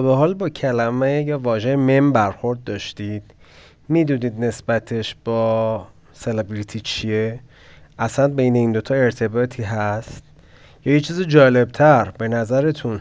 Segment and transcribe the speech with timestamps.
[0.00, 3.22] به حال با کلمه یا واژه مم برخورد داشتید.
[3.88, 7.40] می‌دونید نسبتش با سلبریتی چیه؟
[7.98, 10.22] اصلا بین این دوتا ارتباطی هست؟
[10.84, 13.00] یا یه چیز جالبتر به نظرتون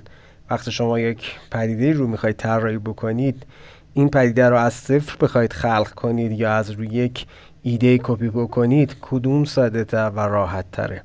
[0.50, 3.46] وقتی شما یک پدیده رو می‌خواید طراحی بکنید
[3.94, 7.26] این پدیده رو از صفر بخواید خلق کنید یا از روی یک
[7.64, 11.02] ایده کپی بکنید کدوم ساده تر و راحت تره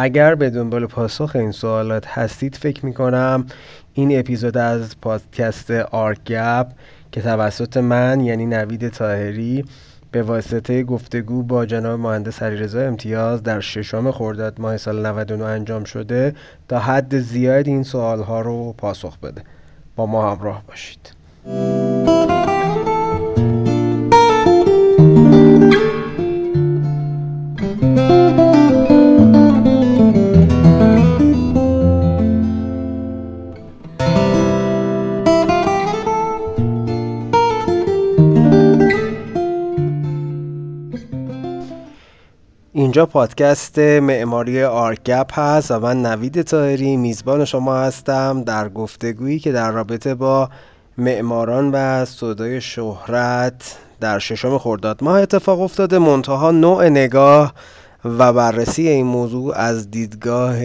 [0.00, 3.46] اگر به دنبال پاسخ این سوالات هستید فکر می‌کنم
[3.94, 6.66] این اپیزود از پادکست آرگپ
[7.12, 9.64] که توسط من یعنی نوید تاهری
[10.10, 15.84] به واسطه گفتگو با جناب مهندس علیرضا امتیاز در ششم خرداد ماه سال 99 انجام
[15.84, 16.34] شده
[16.68, 19.42] تا حد زیاد این سوال ها رو پاسخ بده.
[19.96, 21.12] با ما همراه باشید.
[42.98, 49.52] اینجا پادکست معماری آرگپ هست و من نوید تاهری میزبان شما هستم در گفتگویی که
[49.52, 50.50] در رابطه با
[50.98, 55.98] معماران و صدای شهرت در ششم خرداد ماه اتفاق افتاده.
[55.98, 57.54] منتها نوع نگاه
[58.04, 60.58] و بررسی این موضوع از دیدگاه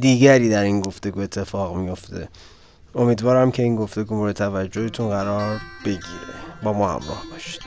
[0.00, 2.28] دیگری در این گفتگو اتفاق میافته.
[2.94, 6.34] امیدوارم که این گفتگو مورد توجهتون قرار بگیره.
[6.62, 7.62] با ما همراه باشید.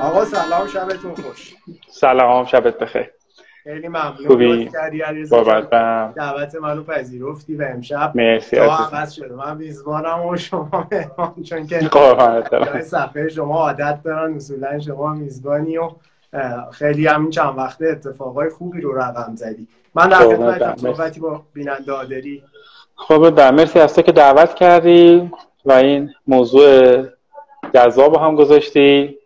[0.00, 1.54] آقا سلام شبتون خوش.
[1.88, 3.10] سلام شبت بخیر.
[3.64, 4.26] خیلی ممنون.
[4.28, 4.70] خوبی؟
[5.30, 5.70] بابت
[6.14, 9.34] دعوت منو پذیرفتی و امشب مرسی عوض شده.
[9.34, 11.88] من میزبانم و شما مهمان چون که
[12.82, 15.90] صفحه شما عادت دارن اصولا شما میزبانی و
[16.72, 19.68] خیلی همین چند وقته اتفاقای خوبی رو رقم زدی.
[19.94, 22.42] من در خدمت صحبتی با بیننده داری
[22.96, 25.30] خب در مرسی تو که دعوت کردی
[25.64, 27.04] و این موضوع
[27.74, 29.18] جذاب هم گذاشتی.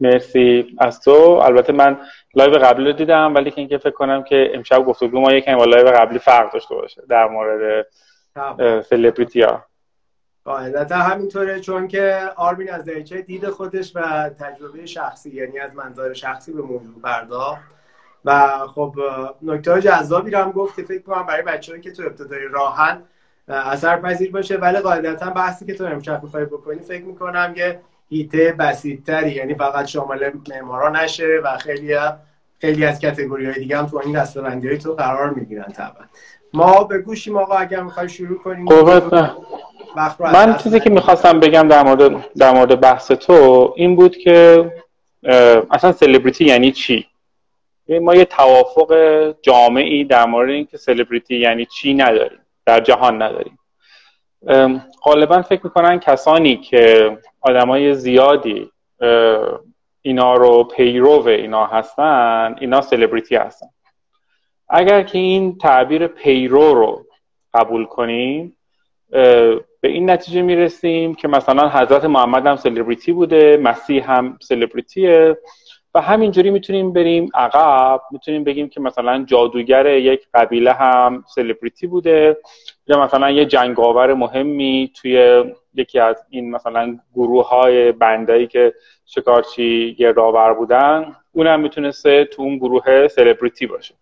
[0.00, 1.40] مرسی از تو.
[1.42, 1.98] البته من
[2.34, 5.64] live قبلی رو دیدم ولی که اینکه فکر کنم که امشب گفتگو ما یکم با
[5.64, 7.86] live قبلی فرق داشته باشه در مورد
[8.82, 9.64] سلبریتی ها.
[10.44, 16.12] قاعدتا همینطوره چون که آرمین از دریچه دید خودش و تجربه شخصی یعنی از منظر
[16.12, 17.62] شخصی به موضوع پرداخت.
[18.24, 18.94] و خب
[19.42, 23.02] نکته جذابی رو هم گفت که فکر کنم برای بچه‌ای که تو ابتدای راهن
[23.48, 24.56] اثر پذیر باشه.
[24.56, 29.86] ولی قاعدتا بحثی که تو امشب می‌خوای بکنی فکر می‌کنم که هیته بسیدتری یعنی فقط
[29.86, 31.96] شامل معمارا نشه و خیلی
[32.60, 36.04] خیلی از کتگوری های دیگه هم تو این دستبندی های تو قرار می‌گیرن طبعا.
[36.52, 38.66] ما به گوشیم آقا اگر می‌خوای شروع کنیم.
[40.20, 44.70] من چیزی که می‌خواستم بگم در مورد در مورد بحث تو این بود که
[45.70, 47.06] اصلا سلبریتی یعنی چی؟
[47.88, 48.94] ما یه توافق
[49.42, 53.58] جامعی در مورد اینکه سلبریتی یعنی چی نداریم در جهان نداریم.
[55.02, 58.70] غالبا فکر می‌کنن کسانی که آدمای زیادی
[60.02, 63.66] اینا رو پیرو اینا هستن اینا سلبریتی هستن.
[64.70, 67.06] اگر که این تعبیر پیرو رو
[67.54, 68.56] قبول کنیم
[69.80, 75.38] به این نتیجه می‌رسیم که مثلا حضرت محمد هم سلبریتی بوده مسیح هم سلبریتیه
[75.94, 82.36] و همینجوری می‌تونیم بریم عقب می‌تونیم بگیم که مثلا جادوگر یک قبیله هم سلبریتی بوده
[82.86, 85.44] یا مثلا یه جنگاور مهمی توی
[85.74, 88.74] یکی از این مثلا گروه های بندایی که
[89.06, 91.16] شکارچی راور بودن.
[91.32, 93.94] اونم می‌تونسته تو اون گروه سلبریتی باشه.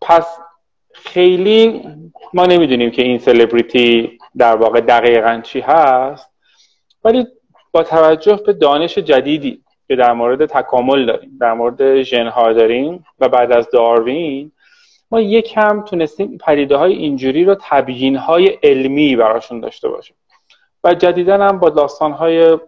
[0.00, 0.38] پس
[0.92, 1.82] خیلی
[2.34, 6.30] ما نمی‌دونیم که این سلبریتی در واقع دقیقا چی هست
[7.04, 7.26] ولی
[7.72, 13.28] با توجه به دانش جدیدی که در مورد تکامل داریم در مورد ژنها داریم و
[13.28, 14.52] بعد از داروین
[15.10, 20.16] ما یکم تونستیم پدیده های اینجوری رو تبیین های علمی براشون داشته باشیم.
[20.84, 22.58] و جدیدا هم با داستان های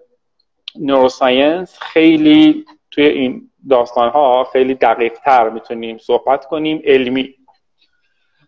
[0.81, 7.35] نوروساینس خیلی توی این داستان ها خیلی دقیق تر می‌تونیم صحبت کنیم علمی.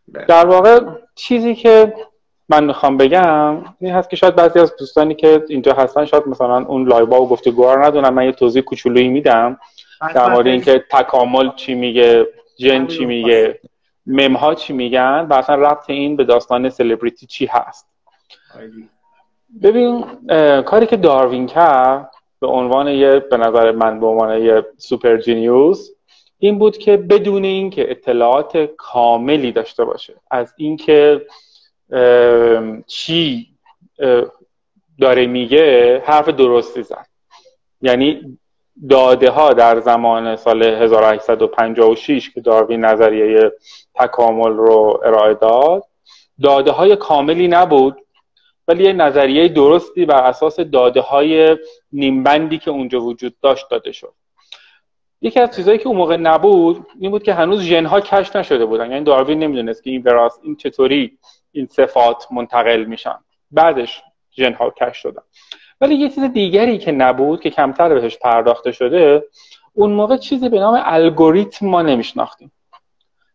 [0.08, 0.24] بله.
[0.24, 0.80] در واقع
[1.14, 1.94] چیزی که
[2.48, 6.64] من می‌خوام بگم این هست که شاید بعضی از دوستانی که اینجا هستن شاید مثلا
[6.64, 9.58] اون لایبا و گفتگوها رو ندونن من یه توضیح کوچولویی میدم
[10.14, 12.26] در مورد اینکه تکامل چی میگه
[12.58, 13.60] جن چی میگه
[14.06, 17.88] ممها چی میگن و اصلا ربط این به داستان سلبریتی چی هست.
[19.62, 20.04] ببین
[20.62, 22.10] کاری که داروین کرد
[22.42, 25.90] به عنوان یه به نظر من به عنوان یه سوپر جینیوس
[26.38, 30.14] این بود که بدون اینکه اطلاعات کاملی داشته باشه.
[30.30, 31.26] از اینکه
[32.86, 33.48] چی
[35.00, 37.06] داره میگه حرف درستی زد.
[37.82, 38.38] یعنی
[38.90, 43.52] داده ها در زمان سال 1856 که داروین نظریه
[43.94, 45.84] تکامل رو ارائه داد
[46.42, 47.96] داده های کاملی نبود.
[48.68, 51.56] ولی یه نظریه درستی بر اساس داده های
[51.92, 54.14] نیمبندی که اونجا وجود داشت داده شد.
[55.20, 58.66] یکی از چیزهایی که اون موقع نبود این بود که هنوز ژن ها کشف نشده
[58.66, 58.90] بودن.
[58.90, 61.18] یعنی داروین نمی‌دونست که این براست این چطوری
[61.52, 63.18] این صفات منتقل میشن.
[63.50, 64.02] بعدش
[64.36, 65.22] ژن ها کشف شدن.
[65.80, 69.24] ولی یه چیز دیگری که نبود که کمتر بهش پرداخته شده
[69.72, 72.52] اون موقع چیزی به نام الگوریتم ما نمیشناختیم.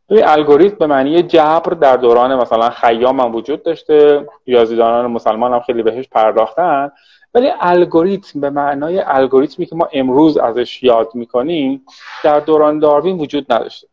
[0.09, 4.27] توی الگوریتم به معنی جبر در دوران مثلا خیام هم وجود داشته.
[4.48, 6.92] ریاضیدانان مسلمان هم خیلی بهش پرداختن.
[7.33, 11.86] ولی الگوریتم به معنای الگوریتمی که ما امروز ازش یاد می‌کنیم
[12.24, 13.88] در دوران داروین وجود نداشته.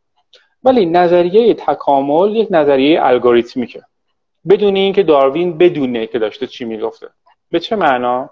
[0.64, 3.82] ولی نظریه تکامل یک نظریه الگوریتمیکه.
[4.48, 7.08] بدون اینکه داروین بدونه که داشته چی می‌گفته.
[7.50, 8.30] به چه معنا؟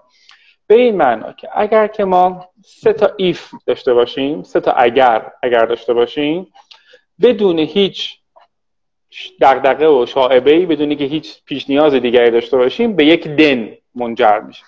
[0.67, 5.31] به این معنا که اگر که ما سه تا ایف داشته باشیم سه تا اگر
[5.43, 6.47] اگر داشته باشیم
[7.23, 8.19] بدون هیچ
[9.41, 13.77] دغدغه و شاعبه ای بدون که هیچ پیش نیاز دیگری داشته باشیم به یک دن
[13.95, 14.63] منجر میشه.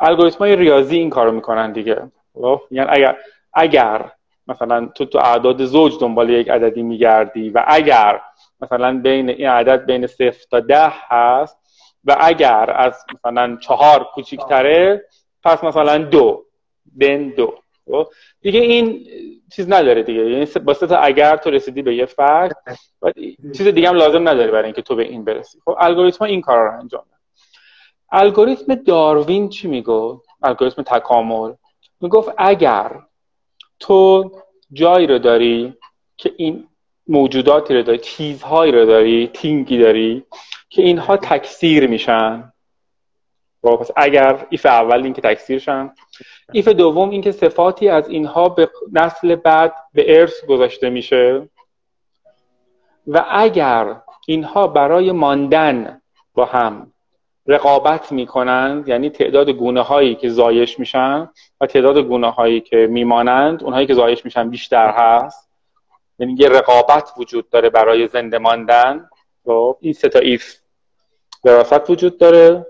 [0.00, 2.02] الگوریتم های ریاضی این کارو می‌کنن دیگه
[2.34, 3.16] خب؟ یعنی اگر
[3.52, 4.12] اگر
[4.46, 8.20] مثلا تو تو اعداد زوج دنبال یک عددی میگردی و اگر
[8.60, 11.58] مثلا بین این عدد بین صفر تا ده هست
[12.04, 15.04] و اگر از مثلا چهار کوچیکتره
[15.44, 16.44] پس مثلا دو
[16.84, 18.08] بین دو خب؟
[18.40, 19.06] دیگه این
[19.52, 20.30] چیز نداره دیگه.
[20.30, 22.56] یعنی با تا اگر تو رسیدی به یه فرد
[23.56, 25.58] چیز دیگه هم لازم نداره برای اینکه تو به این برسی.
[25.64, 27.16] خب الگوریتم این کار رو انجام ده
[28.12, 31.52] الگوریتم داروین چی می‌گفت؟ الگوریتم تکامل.
[32.00, 33.00] می‌گفت اگر
[33.80, 34.30] تو
[34.72, 35.74] جایی رو داری
[36.16, 36.68] که این
[37.06, 40.24] موجوداتی رو داری چیزهایی رو داری تینگی داری
[40.68, 42.51] که اینها تکثیر میشن
[43.62, 45.92] خب، پس اگر ایف اول این که تکثیر شن
[46.52, 51.48] ایف دوم اینکه صفاتی از اینها به نسل بعد به ارث گذاشته میشه.
[53.06, 56.00] و اگر اینها برای ماندن
[56.34, 56.92] با هم
[57.46, 61.28] رقابت می‌کنند یعنی تعداد گونه هایی که زایش میشن
[61.60, 65.50] و تعداد گونه هایی که میمانند اونهایی که زایش میشن بیشتر هست.
[66.18, 69.08] یعنی یه رقابت وجود داره برای زنده ماندن.
[69.44, 70.54] خب این سه تا ایف
[71.44, 72.66] وراثت وجود داره.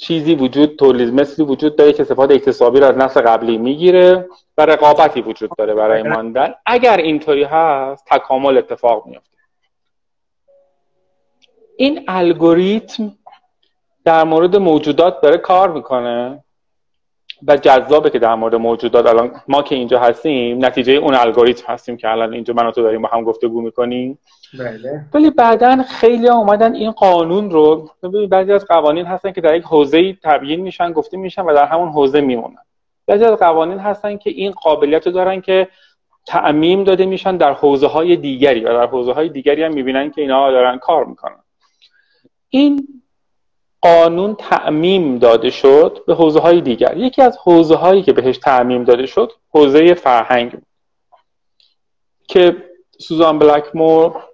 [0.00, 4.66] چیزی وجود تولید مثلی وجود داره که صفات اکتسابی رو از نسل قبلی می‌گیره و
[4.66, 6.54] رقابتی وجود داره برای ماندن.
[6.66, 9.36] اگر اینطوری هست تکامل اتفاق میفته
[11.76, 13.12] این الگوریتم
[14.04, 16.44] در مورد موجودات داره کار می‌کنه.
[17.46, 21.96] و جذابه که در مورد موجودات الان ما که اینجا هستیم نتیجه اون الگوریتم هستیم
[21.96, 24.18] که الان اینجا من تو داریم با هم گفتگو می‌کنیم.
[24.58, 25.04] بله.
[25.14, 27.90] ولی بعدا خیلی اومدن این قانون رو
[28.30, 31.88] بعضی از قوانین هستن که در یک حوزه تبیین میشن گفته میشن و در همون
[31.88, 32.58] حوزه میمونن.
[33.06, 35.68] بعضی از قوانین هستن که این قابلیت رو دارن که
[36.26, 40.20] تعمیم داده میشن در حوزه های دیگری و در حوزه های دیگری هم می‌بینن که
[40.20, 41.42] اینا دارن کار می‌کنن.
[42.48, 42.99] این
[43.80, 46.96] قانون تعمیم داده شد به حوزه های دیگر.
[46.96, 50.58] یکی از حوزه هایی که بهش تعمیم داده شد حوزه فرهنگ
[52.28, 52.56] که
[52.98, 54.24] سوزان بلکمور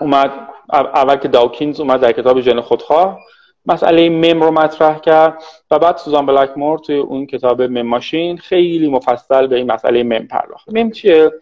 [0.00, 3.18] اومد اول که داوکینز اومد در کتاب ژن خودخواه
[3.66, 8.88] مسئله مم رو مطرح کرد و بعد سوزان بلکمور توی اون کتاب مم ماشین خیلی
[8.88, 10.68] مفصل به این مسئله مم پرداخت.
[10.68, 11.32] مم چیه؟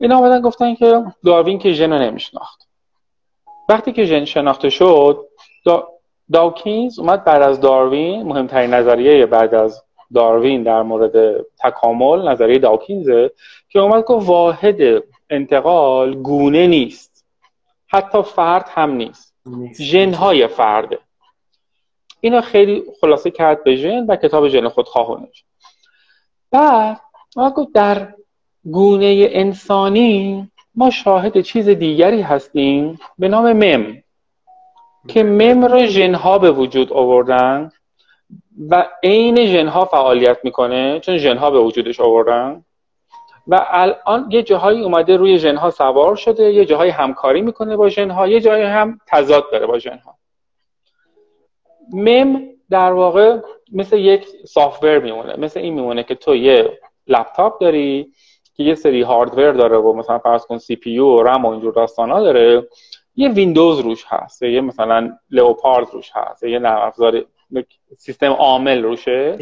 [0.00, 2.68] اینا آمدن گفتن که داروین که ژن نمیشناخت.
[3.68, 5.28] وقتی که ژن شناخته شد
[6.32, 9.82] داوکینز اومد بعد از داروین مهمترین نظریه بعد از
[10.14, 13.30] داروین در مورد تکامل نظریه داوکینزه
[13.68, 17.24] که اومد که واحد انتقال گونه نیست.
[17.86, 19.34] حتی فرد هم نیست.
[19.80, 20.98] ژنهای فرده.
[22.20, 25.44] اینو خیلی خلاصه کرد به ژن و کتاب ژن خودخواهانش
[26.50, 27.00] بعد
[27.56, 28.14] گفت در
[28.64, 34.02] گونه انسانی ما شاهد چیز دیگری هستیم به نام مم.
[35.08, 37.70] که مم رو ژنها به وجود آوردن
[38.70, 42.64] و عین ژنها فعالیت می‌کنه چون ژنها به وجودش آوردن.
[43.46, 48.28] و الان یه جاهایی اومده روی ژنها سوار شده یه جاهایی همکاری می‌کنه با ژنها
[48.28, 50.14] یه جایی هم تضاد داره با ژنها.
[51.92, 52.40] مم
[52.70, 53.38] در واقع
[53.72, 58.12] مثل یک software میمونه مثل این میمونه که تو یه لپ‌تاپ داری
[58.54, 62.20] که یه سری hardware داره و مثلا فرض کن CPU و رم و اینجور داستانا
[62.20, 62.68] داره.
[63.18, 67.24] یه ویندوز روش هست یه مثلا Leopard روش هست یه نرم افزار
[67.96, 69.38] سیستم عامل روشه.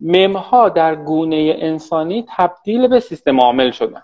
[0.00, 4.02] مم ها در گونه انسانی تبدیل به سیستم عامل شدن.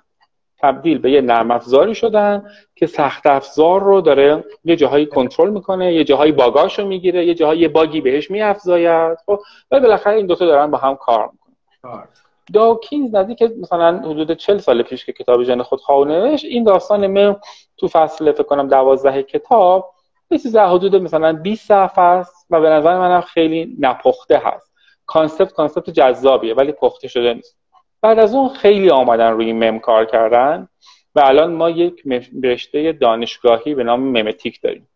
[0.58, 5.94] تبدیل به یه نرم افزاری شدن که سخت افزار رو داره یه جاهایی کنترل می‌کنه
[5.94, 10.46] یه جاهایی باگاش رو می‌گیره یه جاهایی باگی بهش میافزاید خب؟ ولی بالاخره این دوتا
[10.46, 12.08] دارن با هم کار می‌کنن.
[12.52, 17.36] داکینز نزدیک مثلا حدود 40 سال پیش که کتاب جن خود نوشت این داستان من
[17.76, 19.94] تو فصل فکر کنم 12 کتاب
[20.30, 24.72] یه چیز حدود مثلا 20 صفحه است و به نظر منم خیلی نپخته هست.
[25.06, 27.56] concept concept جذابیه ولی پخته شده نیست.
[28.02, 30.68] بعد از اون خیلی آمدن روی مم کار کردن
[31.14, 32.02] و الان ما یک
[32.44, 34.88] رشته دانشگاهی به نام memetics داریم.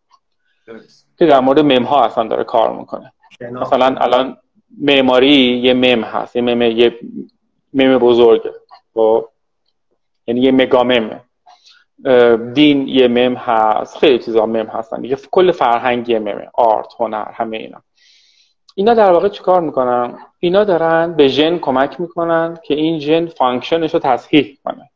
[1.19, 3.13] که در مورد مم ها اصلا داره کار می‌کنه.
[3.41, 4.37] مثلا الان
[4.81, 6.99] معماری یه مم هست یه مم یه
[7.73, 8.53] مم بزرگه.
[8.93, 9.27] خب؟
[10.27, 11.21] یعنی یه mega meme ه
[12.53, 16.47] دین یه مم هست خیلی چیزا مم هستن یه کل فرهنگ یه ممه.
[16.53, 17.81] art هنر همه اینا.
[18.75, 23.79] اینا در واقع چیکار می‌کنن؟ اینا دارن به ژن کمک می‌کنن که این ژن function
[23.79, 24.89] ش رو تصحیح کنه.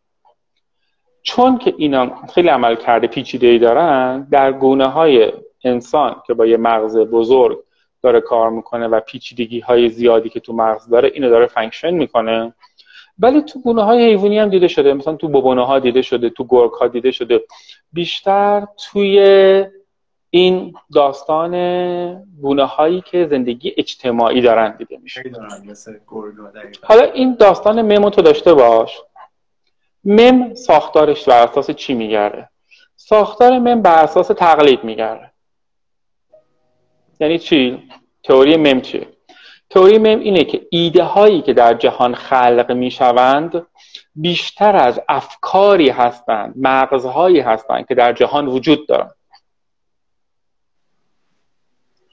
[1.23, 6.57] چون که اینا خیلی عملکرد پیچیده ای دارن در گونه های انسان که با یه
[6.57, 7.59] مغز بزرگ
[8.03, 12.53] داره کار می‌کنه و پیچیدگی های زیادی که تو مغز داره اینو داره function می‌کنه.
[13.19, 16.45] ولی تو گونه های حیوانی هم دیده شده مثلا تو ببونه ها دیده شده تو
[16.49, 17.41] گرگ ها دیده شده.
[17.93, 19.19] بیشتر توی
[20.29, 21.53] این داستان
[22.41, 25.23] گونه هایی که زندگی اجتماعی دارن دیده میشه.
[26.83, 29.01] حالا این داستان ممو تو داشته باش.
[30.05, 32.49] مم ساختارش بر اساس چی میگرده
[32.95, 35.32] ساختار مم بر اساس تقلید میگرده
[37.23, 37.89] یعنی چی؟
[38.23, 39.07] تئوری مم چیه؟
[39.69, 43.67] تئوری مم اینه که ایده هایی که در جهان خلق می‌شوند
[44.15, 49.15] بیشتر از افکاری هستند مغزهایی هستند که در جهان وجود دارند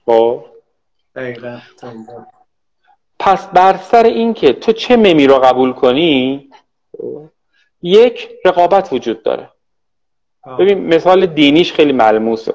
[0.06, 0.44] خب؟
[3.18, 6.50] پس بر سر این که تو چه ممی رو قبول کنی
[7.82, 9.50] یک رقابت وجود داره.
[10.58, 12.54] ببین مثال دینیش خیلی ملموسه.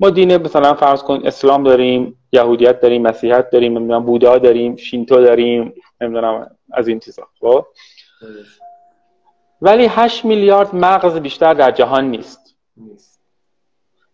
[0.00, 5.20] ما دین مثلا فرض کن اسلام داریم یهودیت داریم مسیحیت داریم نمی‌دونم بودا داریم شینتو
[5.20, 7.22] داریم نمی‌دونم از این چیزا.
[7.40, 7.66] خب؟
[9.62, 12.56] ولی 8 میلیارد مغز بیشتر در جهان نیست.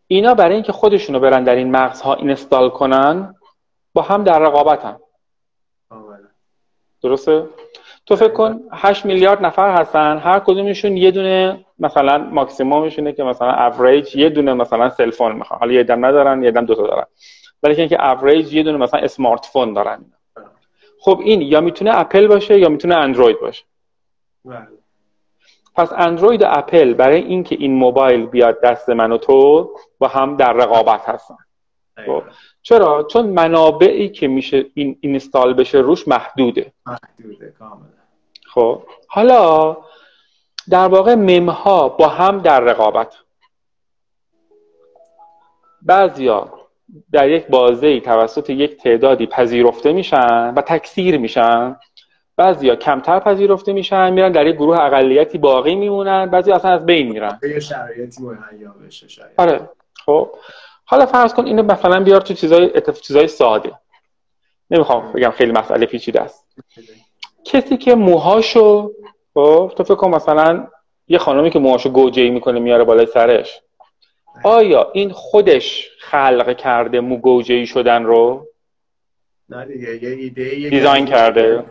[0.07, 3.35] اینا برای اینکه خودشونو برن در این مغزها install کنن
[3.93, 4.97] با هم در رقابتن.
[7.03, 7.49] درسته؟
[8.07, 13.53] تو فکر کن 8 میلیارد نفر هستن هر کدومشون یه دونه مثلا ماکسیمومشونه که مثلا
[13.53, 15.61] اوریج یه دونه مثلا cell phone می‌خوان.
[15.61, 17.07] حالا یه عده‌م ندارن یه عده‌م دو تا دارن.
[17.63, 20.05] ولی اینکه اوریج یه دونه مثلا smartphone دارن
[21.01, 23.65] خب این یا می‌تونه اپل باشه یا می‌تونه اندروید باشه.
[24.45, 24.69] بله.
[25.75, 30.37] پس اندروید و اپل برای اینکه این موبایل بیاد دست من و تو با هم
[30.37, 31.37] در رقابت هستن.
[32.07, 32.23] خب.
[32.63, 36.73] چرا؟ چون منابعی که میشه این install بشه روش محدوده.
[36.87, 37.96] محدوده کاملا.
[38.57, 38.83] خب.
[39.09, 39.77] حالا
[40.71, 43.15] در واقع مم ها با هم در رقابت.
[45.83, 46.53] بعضیا
[47.13, 51.77] در یک بازه توسط یک تعدادی پذیرفته میشن و تکثیر میشن.
[52.37, 56.27] بعضیا کمتر پذیرفته میشن میرن در یک گروه اقلیتی باقی میمونن.
[56.27, 57.39] بعضی اصلا از بین میرن.
[57.43, 59.31] یه شرایطی مهیا بشه شاید.
[59.37, 59.71] آره.
[60.07, 60.31] خب.
[60.85, 63.73] حالا فرض کن اینو مثلا بیار تو چیزای چیزای ساده.
[64.71, 66.47] نمی‌خوام بگم خیلی مسئله پیچیده است.
[67.47, 68.93] کسی که موهاشو
[69.35, 70.67] خب تو فکر کن مثلا
[71.09, 73.61] یه خانمی که موهاشو گوجه‌ای می‌کنه میاره بالای سرش.
[74.45, 78.47] آیا این خودش خلق کرده مو گوجه‌ای شدن رو؟
[79.49, 81.65] نه دیگه یه ایده دیزاین کرده.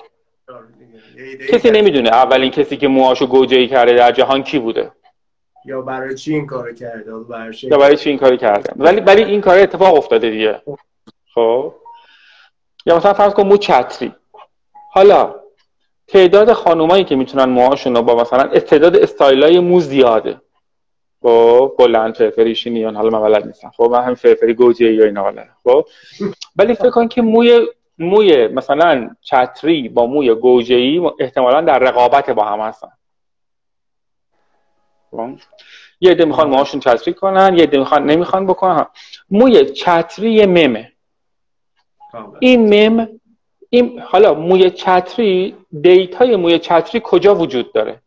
[1.49, 4.91] کسی نمی‌دونه اولین کسی که موهاشو گوجه‌ای کرده در جهان کی بوده.
[5.65, 7.11] یا برای چی این کارو کرده؟
[7.63, 10.61] یا برای چی این کارو کرده؟ ولی ولی این کار اتفاق افتاده دیگه.
[11.33, 11.73] خب.
[12.85, 14.15] یا مثلا فرض کن مو چتری.
[14.91, 15.35] حالا
[16.07, 20.41] تعداد خانومایی که می‌تونن موهاشون رو با مثلا استعداد استایلای مو زیاده.
[21.21, 23.71] خب بلند فرفری حالا من بلد نیستم.
[23.77, 25.33] خب من هم فرفری گوجه یا اینا
[25.63, 25.85] خب
[26.55, 27.67] ولی فکر کن که موی
[27.99, 32.91] موی مثلا چتری با موی گوجه ای احتمالا در رقابت با هم هستن.
[35.11, 35.29] خب؟
[35.99, 38.85] یه عده می‌خوان موهاشون چتری کنن یه عده می‌خوان نمی‌خوان بکنن.
[39.29, 40.91] موی چتری ممه.
[42.39, 43.07] این مم
[43.69, 48.01] این حالا موی چتری data ی موی چتری کجا وجود داره؟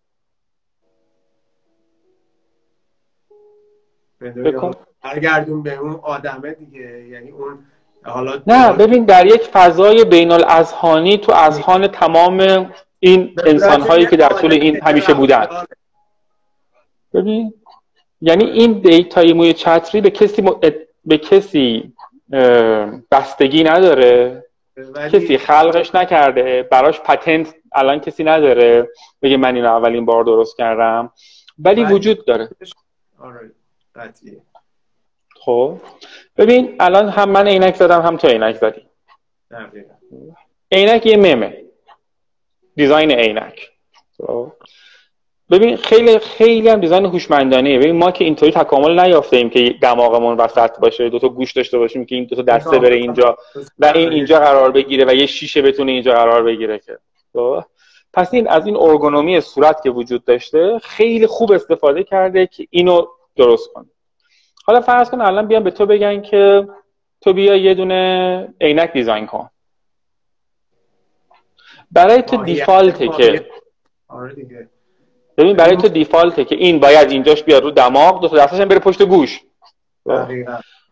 [4.21, 4.71] بکن.
[5.03, 7.09] برگردون به اون آدمه دیگه.
[7.09, 7.59] یعنی اون
[8.03, 14.17] حالا نه ببین در یک فضای بین الاذهانی تو اذهان تمام این انسان هایی که
[14.17, 15.47] در طول این همیشه بودن.
[17.15, 17.55] ببین.
[18.21, 20.43] یعنی این data ی موی چتری به کسی
[21.05, 21.93] به کسی
[23.11, 24.45] بستگی نداره؟
[25.13, 26.63] کسی خلقش نکرده.
[26.63, 28.89] براش پتنت الان کسی نداره.
[29.23, 31.13] بگه من اینو اولین بار درست کردم.
[31.59, 32.49] ولی وجود داره.
[33.19, 33.51] آره
[35.35, 35.81] خب.
[36.37, 38.87] ببین الان هم من عینک زدم هم تو عینک زدی.
[40.73, 41.65] عینک یه ممه.
[42.77, 43.71] دیزاین عینک.
[44.19, 44.53] خب؟
[45.51, 50.37] ببین خیلی خیلی هم دیزاین هوشمندانه ببین ما که اینطوری تکامل نیافته ایم که دماغمون
[50.37, 53.37] وسط باشه دو تا گوش داشته باشیم که این دو تا دسته بره اینجا
[53.79, 56.99] و این اینجا قرار بگیره و یه شیشه بتونه اینجا قرار بگیره که.
[57.33, 57.65] خب؟
[58.13, 63.07] پس این از این ارگونومی صورت که وجود داشته خیلی خوب استفاده کرده که اینو
[63.37, 63.87] درست کنه.
[64.65, 66.69] حالا فرض کن الان بیان به تو بگن که
[67.21, 69.51] تو بیا یه دونه عینک دیزاین کن.
[71.91, 73.47] برای تو دیفالته که
[74.09, 74.69] آره دیگه.
[75.39, 78.79] ببین برای تو دیفالته که این باید اینجاش بیاد رو دماغ دو تا دستش بره
[78.79, 79.41] پشت گوش.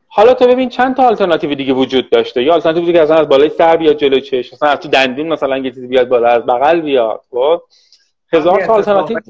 [0.08, 3.48] حالا تو ببین چند تا آلترناتیو دیگه وجود داشته؟ یا آلترناتیو دیگه اصلا از بالای
[3.48, 6.80] سر بیاد جلو چش مثلا از تو دندون مثلا یه چیزی بیاد بالا از بغل
[6.80, 7.62] بیاد خب؟
[8.32, 9.20] هزار تا آلترناتیو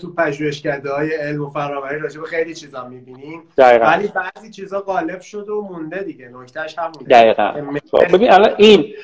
[0.00, 3.42] تو پژوهشکده های علم و فناوری راجع به خیلی چیزا می‌بینیم.
[3.58, 7.08] ولی بعضی چیزا غالب شد و مونده دیگه نکتهش همونه.
[7.10, 7.52] دقیقاً.
[7.90, 8.94] خب، ببین الان این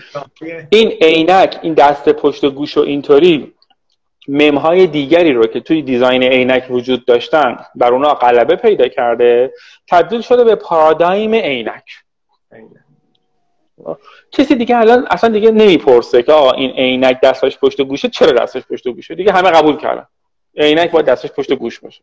[0.70, 3.54] این عینک این دست پشت گوش و اینطوری
[4.28, 9.52] ممهای دیگری رو که توی design عینک وجود داشتن بر اونا غلبه پیدا کرده
[9.88, 11.84] تبدیل شده به پارادایم عینک.
[14.32, 18.62] کسی دیگه الان اصلا دیگه نمی‌پرسه که آقا این عینک دستش پشت گوشه چرا دستش
[18.70, 20.06] پشت گوشه؟ دیگه همه قبول کردن.
[20.56, 22.02] عینک باید دستش پشت گوش باشه.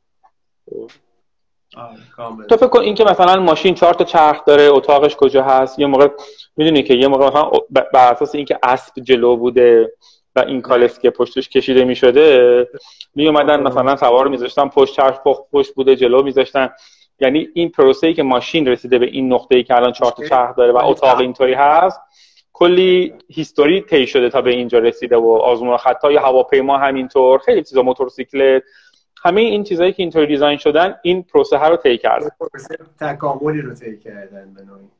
[2.50, 5.86] تو فکر کن این که مثلا ماشین چهار تا چرخ داره اتاقش کجا هست یه
[5.86, 6.08] موقع
[6.58, 9.92] می‌دونی که یه موقع مثلا بر اساس اینکه اسب جلو بوده
[10.36, 12.68] و این کالس که پشتش کشیده می شده
[13.16, 15.20] می اومدن مثلا سوار میذاشتن پشت چرخ
[15.52, 16.70] پشت بوده جلو میذاشتن.
[17.20, 20.28] یعنی این پروسه ای که ماشین رسیده به این نقطه ای که الان چهار تا
[20.28, 22.00] چرخ داره و اتاق اینطوری هست
[22.54, 27.64] کلی هیستوری طی شده تا به اینجا رسیده و آزمون خطا یا هواپیما همینطور خیلی
[27.64, 28.64] چیزا موتورسیکلت.
[29.24, 32.32] همه این چیزایی که اینطوری دیزاین شدن این پروسه ها رو طی کرده.
[33.00, 34.56] تکاملی رو طی کردن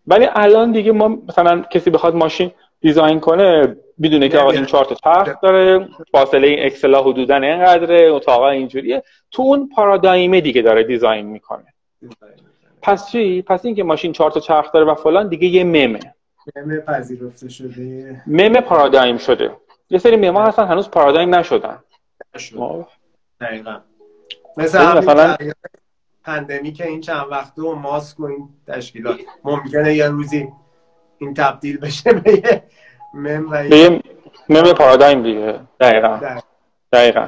[0.08, 2.52] ولی الان دیگه ما مثلا کسی بخواد ماشین
[2.82, 8.12] دیزاین کنه می‌دونه که آقا این چهار تا چرخ داره فاصله این اکسلا حدودا اینقدره
[8.12, 9.04] اتاقا اینجوریه.
[9.32, 11.66] تو اون پارادایم دیگه داره دیزاین می‌کنه.
[12.82, 16.00] پس چی؟ پس اینکه ماشین چهار تا چرخ داره و فلان دیگه یه ممه.
[16.56, 18.22] ممه پذیرفته شده.
[18.28, 19.52] ممه پارادایم شده.
[19.90, 21.80] یه سری ممه هستن هنوز پارادایم نشدن.
[23.42, 23.78] دقیقا.
[24.58, 25.36] مثل مثلا
[26.24, 29.20] پندمی که این چند وقته و ماسک و این تشکیلات.
[29.44, 30.48] ممکنه یه روزی
[31.18, 32.64] این تبدیل بشه به یه
[33.14, 34.02] مم و یه
[34.50, 35.60] مم پارادایم دیگه.
[35.80, 36.40] دقیقا.
[36.94, 37.28] دقیقا.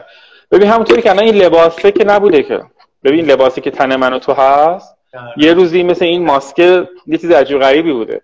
[0.51, 2.61] ببین همونطوری که الان این لباسه که نبوده که.
[3.03, 4.97] ببین لباسی که تن من و تو هست
[5.37, 8.21] یه روزی مثل این ماسکه یه چیز عجیب غریبی بوده.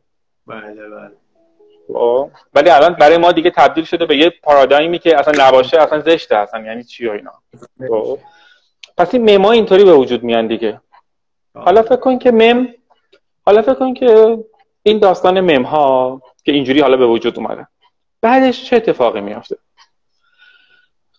[0.47, 1.11] بله بله.
[1.93, 5.99] خب؟ ولی الان برای ما دیگه تبدیل شده به یه پارادایمی که اصلا نباشه اصلا
[5.99, 7.31] زشته اصلا یعنی چی اینا.
[7.89, 8.19] خب؟
[8.97, 10.81] پس این مما اینطوری به وجود میان دیگه.
[11.55, 12.67] حالا فکر کن که مم
[13.45, 14.37] حالا فکر کن که
[14.83, 17.67] این داستان مم ها که اینجوری حالا به وجود اومده.
[18.21, 19.57] بعدش چه اتفاقی میافته؟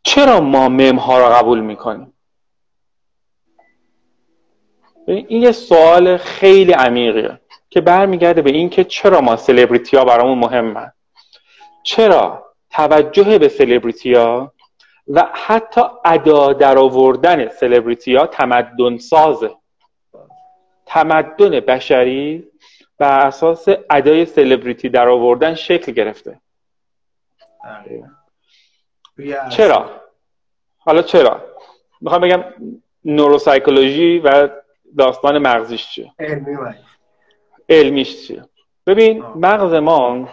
[0.02, 2.12] چرا ما مم ها را قبول می‌کنیم؟
[5.06, 10.38] این یه سوال خیلی عمیقیه که برمیگرده به این که چرا ما سلبریتی ها برامون
[10.38, 10.92] مهمن؟
[11.82, 14.52] چرا توجه به سلبریتی ها
[15.08, 19.54] و حتی ادا در آوردن سلبریتی ها تمدن سازه
[20.86, 22.48] تمدن بشری
[22.98, 26.40] بر اساس ادای سلبریتی در آوردن شکل گرفته.
[29.50, 29.90] چرا؟
[30.78, 31.44] حالا چرا؟
[32.00, 32.44] می‌خوام بگم
[33.04, 34.48] نوروسایکولوژی و
[34.98, 36.12] داستان مغزیش چیه؟
[37.68, 38.44] علمیش چیه؟
[38.86, 40.28] ببین مغز ما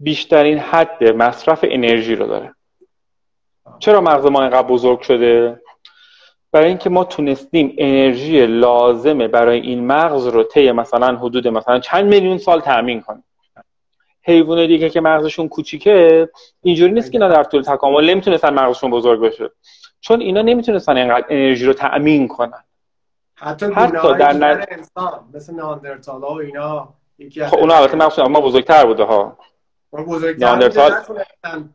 [0.00, 2.54] بیشترین حد مصرف انرژی رو داره.
[3.78, 5.60] چرا مغز ما اینقدر بزرگ شده؟
[6.52, 12.04] برای اینکه ما تونستیم انرژی لازمه برای این مغز رو طی مثلا حدود مثلا چند
[12.04, 13.24] میلیون سال تامین کنیم.
[14.22, 16.28] حیوان دیگه که مغزشون کوچیکه
[16.62, 19.50] اینجوری نیست که اینا در طول تکامل نمی‌تونستن مغزشون بزرگ بشه.
[20.00, 22.64] چون اینا نمی‌تونستن اینقدر انرژی رو تأمین کنن.
[23.34, 24.64] حتی, حتی در نر...
[24.70, 29.38] انسان مثل ناندرتال ها و اینا یکی خب اونا البته مغزشون اما بزرگتر بوده ها.
[29.92, 30.92] بزرگتر ناندرتال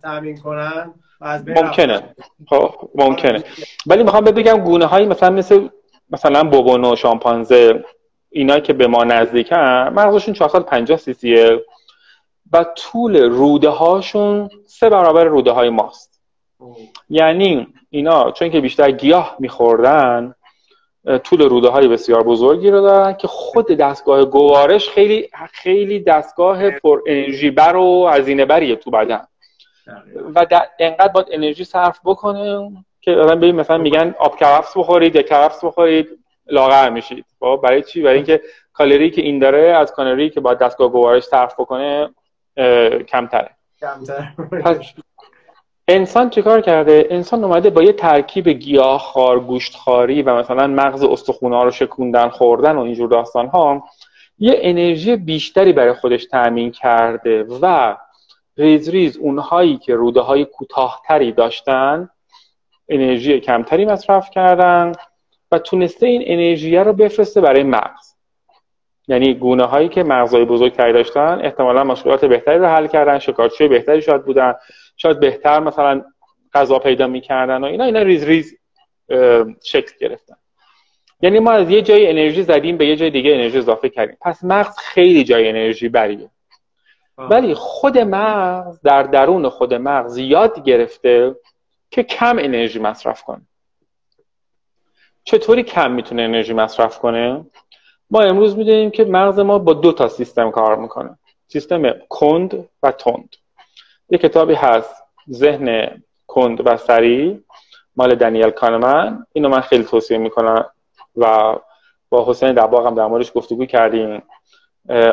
[0.01, 0.93] تأمین کنن.
[1.21, 2.15] ممکنه.
[2.49, 3.43] خب ممکنه.
[3.87, 5.67] ولی می‌خوام بگم گونه هایی مثلا مثل
[6.09, 7.83] مثلا بوبونو شامپانزه
[8.29, 9.55] اینا که به ما نزدیکن
[9.95, 11.65] مغزشون 450 سی سیه
[12.53, 16.21] و طول روده هاشون سه برابر روده های ماست
[17.09, 20.35] یعنی اینا چون که بیشتر گیاه میخوردن
[21.23, 27.01] طول روده های بسیار بزرگی رو دارن که خود دستگاه گوارش خیلی خیلی دستگاه پر
[27.07, 29.27] انرژی بر و هزینه بریه تو بدن.
[30.35, 35.21] و در انقدر باید انرژی صرف بکنه که مثلا مثلا میگن آب کرفس بخورید یا
[35.21, 36.07] کرفس بخورید
[36.47, 37.25] لاغر میشید.
[37.39, 38.41] خب برای چی؟ برای اینکه
[38.73, 42.09] کالری که این داره از کالری که با دستگاه گوارش صرف بکنه
[43.07, 43.49] کمتره.
[43.81, 44.33] کمتر
[45.87, 51.03] انسان چیکار کرده؟ انسان اومده با یه ترکیب گیاه خار گوشت خاری و مثلا مغز
[51.03, 53.83] استخونا رو شکوندن خوردن و اینجور داستان ها
[54.39, 57.95] یه انرژی بیشتری برای خودش تأمین کرده و
[58.61, 62.09] ریز ریز اونهایی که روده های کوتاهتری داشتن
[62.89, 64.91] انرژی کمتری مصرف کردن
[65.51, 68.13] و تونسته این انرژی رو بفرسته برای مغز.
[69.07, 74.01] یعنی گونه هایی که مغزهای بزرگتری داشتن احتمالا مشکلات بهتری رو حل کردن شکارچی بهتری
[74.01, 74.53] شاید بودن
[74.97, 76.03] شاید بهتر مثلا
[76.53, 78.57] غذا پیدا می‌کردن و اینا اینا ریز ریز
[79.63, 80.35] شکل گرفتن.
[81.21, 84.17] یعنی ما از یه جای انرژی زدیم به یه جای دیگه انرژی اضافه کردیم.
[84.21, 86.29] پس مغز خیلی جای انرژی بریه.
[87.29, 91.35] ولی خود مغز در درون خود مغز یاد گرفته
[91.91, 93.41] که کم انرژی مصرف کنه.
[95.23, 97.45] چطوری کم می‌تونه انرژی مصرف کنه؟
[98.11, 101.17] ما امروز می‌دونیم که مغز ما با دو تا سیستم کار می‌کنه.
[101.47, 103.35] سیستم کند و تند.
[104.09, 107.39] یه کتابی هست ذهن کند و سریع
[107.95, 109.25] مال دنیل کانمن.
[109.33, 110.65] اینو من خیلی توصیه می‌کنم
[111.17, 111.55] و
[112.09, 114.21] با حسین دباغ هم در موردش گفتگو کردیم.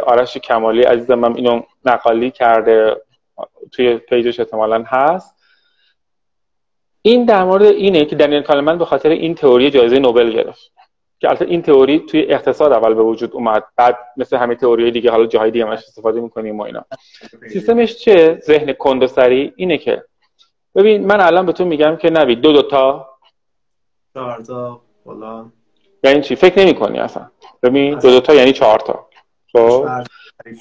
[0.07, 2.97] آرش کمالی عزیزم هم اینو نقالی کرده
[3.73, 5.35] توی پیجش احتمالا هست.
[7.03, 10.73] این در مورد اینه که دنیل کانمن به خاطر این تئوری جایزه نوبل گرفت.
[11.21, 13.65] که البته این تئوری توی اقتصاد اول به وجود اومد.
[13.77, 16.85] بعد مثل همه تئوری دیگه حالا جاهای دیگه همش استفاده می‌کنیم و اینا.
[17.53, 20.05] سیستمش چه ذهن کند و سری اینه که
[20.75, 23.09] ببین من الان به تو میگم که نوی دو دو تا.
[24.15, 25.53] چهار تا فلان.
[26.05, 27.31] یعنی چی؟ فکر نمی کنی اصلا.
[27.63, 29.08] ببین دو دو تا یعنی چهار تا.
[29.53, 29.89] خب.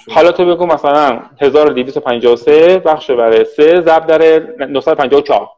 [0.10, 5.50] حالا تو بگو مثلا 1253 بخش برای 3 ضرب در 954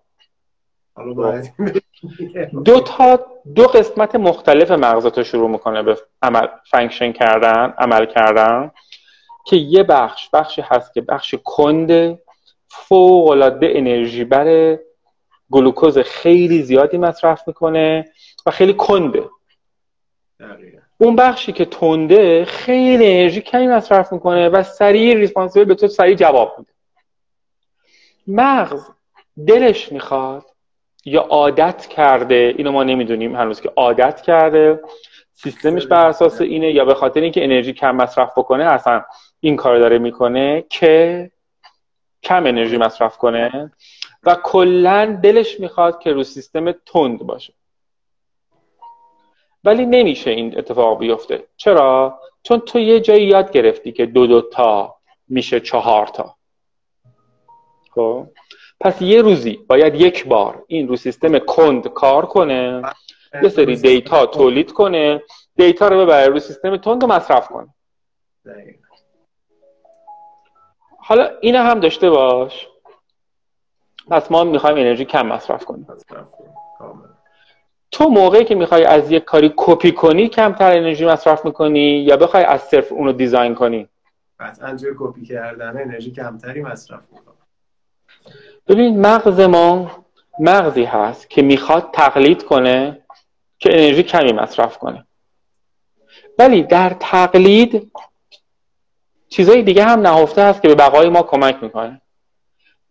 [2.65, 8.71] دو تا دو قسمت مختلف مغزت شروع می‌کنه به عمل فنکشن کردن عمل کردن
[9.45, 12.19] که یه بخش بخشی هست که بخش کند
[12.67, 14.79] فوق العاده انرژی بره
[15.51, 18.11] گلوکوز خیلی زیادی مصرف می‌کنه
[18.45, 19.29] و خیلی کنده.
[21.01, 26.15] اون بخشی که تنده خیلی انرژی کمی مصرف می‌کنه و سریع ریسپانسیبل به تو سریع
[26.15, 26.71] جواب میده.
[28.27, 28.89] مغز
[29.47, 30.45] دلش می‌خواد
[31.05, 34.79] یا عادت کرده اینو ما نمی‌دونیم هنوز که عادت کرده
[35.33, 39.03] سیستمش بر اساس اینه یا به خاطر اینکه انرژی کم مصرف بکنه اصلا
[39.39, 41.31] این کار داره می‌کنه که
[42.23, 43.71] کم انرژی مصرف کنه
[44.23, 47.53] و کلا دلش می‌خواد که رو سیستم تند باشه.
[49.63, 51.43] ولی نمیشه این اتفاق بیفته.
[51.57, 54.95] چرا؟ چون تو یه جایی یاد گرفتی که دو دو تا
[55.27, 56.35] میشه چهار تا.
[57.95, 58.27] خب؟
[58.79, 62.81] پس یه روزی باید یک بار این رو سیستم کند کار کنه
[63.43, 65.23] یه سری دیتا تولید کنه
[65.55, 67.67] دیتا رو ببره رو سیستم تند مصرف کنه.
[70.97, 72.67] حالا این هم داشته باش.
[74.11, 75.87] پس ما می‌خوایم انرژی کم مصرف کنیم.
[77.91, 82.43] تو موقعی که می‌خوای از یک کاری کپی کنی کمتر انرژی مصرف می‌کنی یا بخوای
[82.43, 83.87] از صرف اونو دیزاین کنی؟
[84.39, 87.35] قطعا توی کپی کردن انرژی کمتری مصرف می‌کنی
[88.67, 89.91] ببین مغز ما
[90.39, 93.01] مغزی هست که می‌خواد تقلید کنه
[93.59, 95.05] که انرژی کمی مصرف کنه.
[96.39, 97.91] ولی در تقلید
[99.29, 102.01] چیزای دیگه هم نهفته هست که به بقای ما کمک می‌کنه.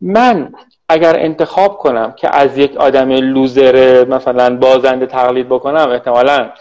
[0.00, 0.52] من
[0.88, 6.52] اگر انتخاب کنم که از یک آدم لوزر مثلا بازنده تقلید بکنم احتمالا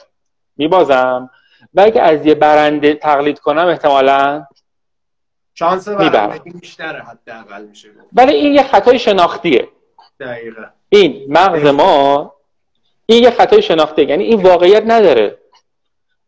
[0.57, 1.29] میبازم.
[1.73, 4.47] و اگر از یه برنده تقلید کنم احتمالا
[5.53, 9.67] شانس برندگی بیشتره حداقل میشه ولی این یه خطای شناختیه.
[10.19, 10.63] دقیقا.
[10.89, 12.33] این مغز ما
[13.05, 15.37] این یه خطای شناختیه یعنی این واقعیت نداره.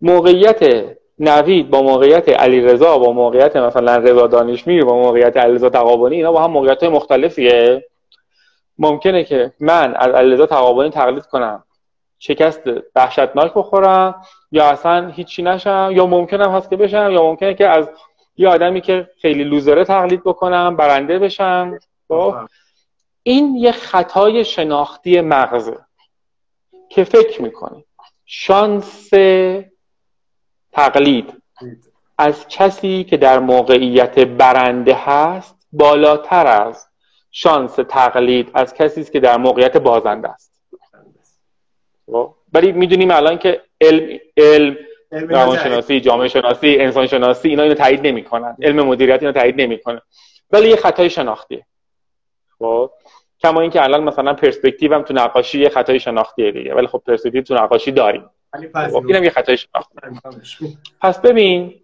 [0.02, 0.86] موقعیت
[1.20, 6.32] نوید با موقعیت علی رضا با موقعیت مثلا رضا دانشمیر با موقعیت علیرضا تقابونی اینا
[6.32, 7.86] با هم موقعیت های مختلفیه.
[8.78, 11.64] ممکنه که من از علیرضا تقابونی تقلید کنم
[12.20, 12.62] شکست
[12.96, 17.90] وحشتناک بخورم یا اصلا هیچی نشم یا ممکنم هست که بشم یا ممکنه که از
[18.38, 21.80] یه آدمی که خیلی لوزره تقلید بکنم برنده بشم.
[22.08, 22.36] خب؟
[23.24, 25.78] این یه خطای شناختی مغزه
[26.90, 27.84] که فکر می‌کنه
[28.26, 29.10] شانس
[30.72, 31.34] تقلید.
[32.18, 36.88] از کسی که در موقعیت برنده هست بالاتر از
[37.32, 40.62] شانس تقلید از کسی است که در موقعیت بازنده است.
[42.06, 44.78] خب؟ ولی می‌دونیم الان که علم علم
[45.12, 48.58] روانشناسی جامعه شناسی انسان شناسی اینا اینو تایید نمی‌کنن.
[48.62, 50.02] علم مدیریت اینو تایید نمی‌کنه.
[50.52, 51.66] ولی یه خطای شناختیه.
[52.60, 52.92] خب
[53.40, 56.74] کما اینکه الان مثلا پرسپکتیو هم تو نقاشی یه خطای شناختیه دیگه.
[56.74, 58.30] ولی خب پرسپکتیو تو نقاشی داریم.
[59.08, 61.82] اینم یه خطای شناختی پس ببین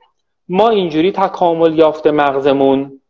[0.50, 3.02] ما اینجوری تکامل یافته مغزمون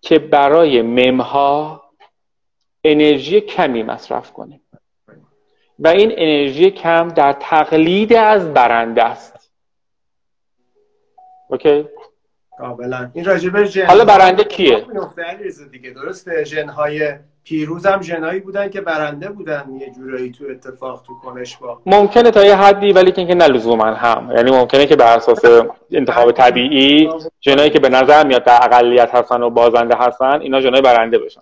[0.00, 1.82] که برای ممها
[2.84, 4.60] انرژی کمی مصرف کنیم.
[5.78, 9.52] و این انرژی کم در تقلید از برنده است.
[11.48, 11.88] اوکی؟
[12.58, 14.86] کاملا این راجبه جن حالا برنده کیه؟
[15.70, 17.14] دیگه درسته؟ ژن های
[17.46, 21.80] پیروز هم ژنایی بودن که برنده بودن یه جورایی تو اتفاق تو کنش با.
[21.86, 24.32] ممکنه تا یه حدی ولی که نه لزوما هم.
[24.36, 25.44] یعنی ممکنه که بر اساس
[25.90, 27.10] انتخاب طبیعی
[27.44, 31.40] ژنایی که به نظر میاد در اقلیت هستن و بازنده هستن اینا ژنای برنده بشن.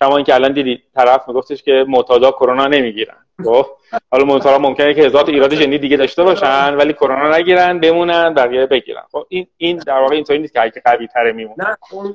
[0.00, 3.16] کما اینکه الان دیدی طرف میگفتش که معتادا کرونا نمی‌گیرن.
[3.44, 3.66] خب
[4.12, 8.66] حالا معتادا ممکنه که هزار ایراد ژنی دیگه داشته باشن ولی کرونا نگیرن بمونن بقیه
[8.66, 9.02] بگیرن.
[9.12, 11.68] خب این این در واقع اینطوری نیست که هر قوی تره میمونه.
[11.68, 12.14] نه اون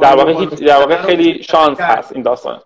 [0.00, 2.62] در واقع در واقع خیلی شانس هست این داستان.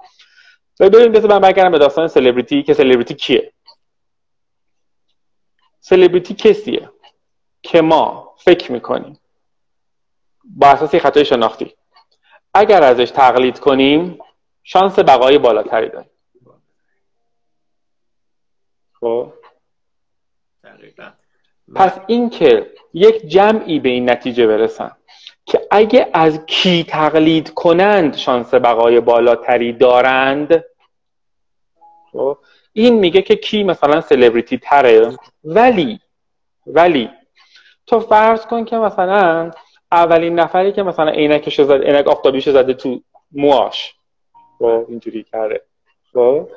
[0.81, 3.53] ببینیم بذار من برگردم به داستان سلبریتی که سلبریتی کیه؟
[5.81, 6.90] سلبریتی کسیه
[7.62, 9.18] که ما فکر می‌کنیم
[10.44, 11.75] با اساس خطای شناختی.
[12.55, 14.18] اگر ازش تقلید کنیم
[14.62, 16.11] شانس بقای بالاتری داریم.
[19.01, 19.33] خب؟
[21.75, 24.96] پس اینکه یک جمعی به این نتیجه برسن
[25.46, 30.64] که اگه از کی تقلید کنند شانس بقای بالاتری دارند؟
[32.12, 32.38] خب
[32.72, 35.16] این میگه که کی مثلا سلبریتی تره.
[35.44, 36.00] ولی
[36.66, 37.11] ولی
[37.87, 39.50] تو فرض کن که مثلا
[39.92, 43.00] اولین نفری که مثلا عینکش زد عینک آفتابیش زده تو
[43.32, 43.94] موهاش.
[44.59, 45.62] خب اینجوری کرده.
[46.12, 46.48] خب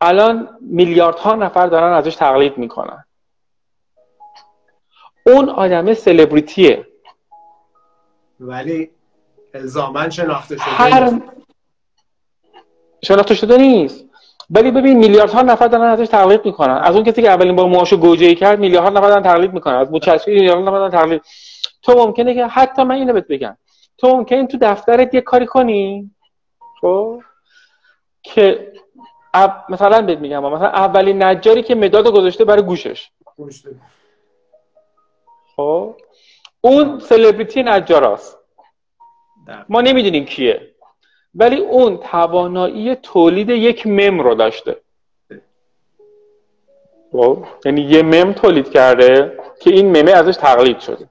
[0.00, 3.04] الان میلیاردها نفر دارن ازش تقلید می‌کنن.
[5.26, 6.87] اون آدم سلبریتیه
[8.40, 8.90] ولی
[9.54, 11.20] الزامن شناخته شده هر
[13.04, 14.04] شناخته شده نیست.
[14.50, 16.74] ولی ببین میلیاردها نفر دارن ازش تقلید می‌کنن.
[16.74, 19.74] از اون کسی که اولین بار موهاشو گوجه کرد میلیاردها نفر دارن تقلید می‌کنن.
[19.74, 21.22] از موچسبی میلیاردها نفر دارن تقلید
[21.82, 23.56] تو ممکنه که حتی من اینو بهت بگم.
[23.98, 26.10] تو ممکنه تو دفترت یه کاری کنی.
[26.80, 27.22] خب؟
[28.22, 28.72] که
[29.68, 33.10] مثلا بهت میگم مثلا اولین نجاری که مداد گذاشته برای گوشش.
[35.56, 35.94] خب؟
[36.60, 38.38] اون سلبریتی نجاراست
[39.68, 40.74] ما نمی‌دونیم کیه.
[41.34, 44.80] ولی اون توانایی تولید یک مم رو داشته.
[47.12, 51.08] خب یعنی یه مم تولید کرده که این ممه ازش تقلید شده.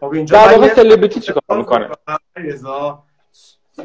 [0.00, 1.90] خب اینجا در واقع سلبریتی چیکار می‌کنه؟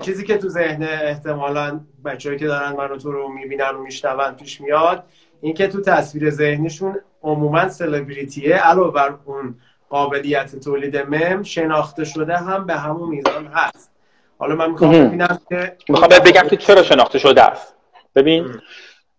[0.02, 4.62] چیزی که تو ذهن احتمالا بچه‌ای که دارن منو تو رو می‌بینن و میشنون پیش
[4.62, 5.04] میاد
[5.42, 12.38] این که تو تصویر ذهنشون عموما سلبریتیه علاوه بر اون قابلیت تولید مم شناخته شده
[12.38, 13.92] هم به همون میزان هست.
[14.40, 17.76] حالا من می‌خوام ببینم که می‌خوام بگم که چرا شناخته شده است.
[18.16, 18.62] ببین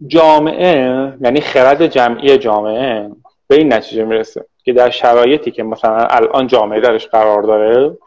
[0.06, 3.10] جامعه یعنی خرد جمعی جامعه
[3.48, 7.98] به این نتیجه می‌رسه که در شرایطی که مثلا الان جامعه درش قرار داره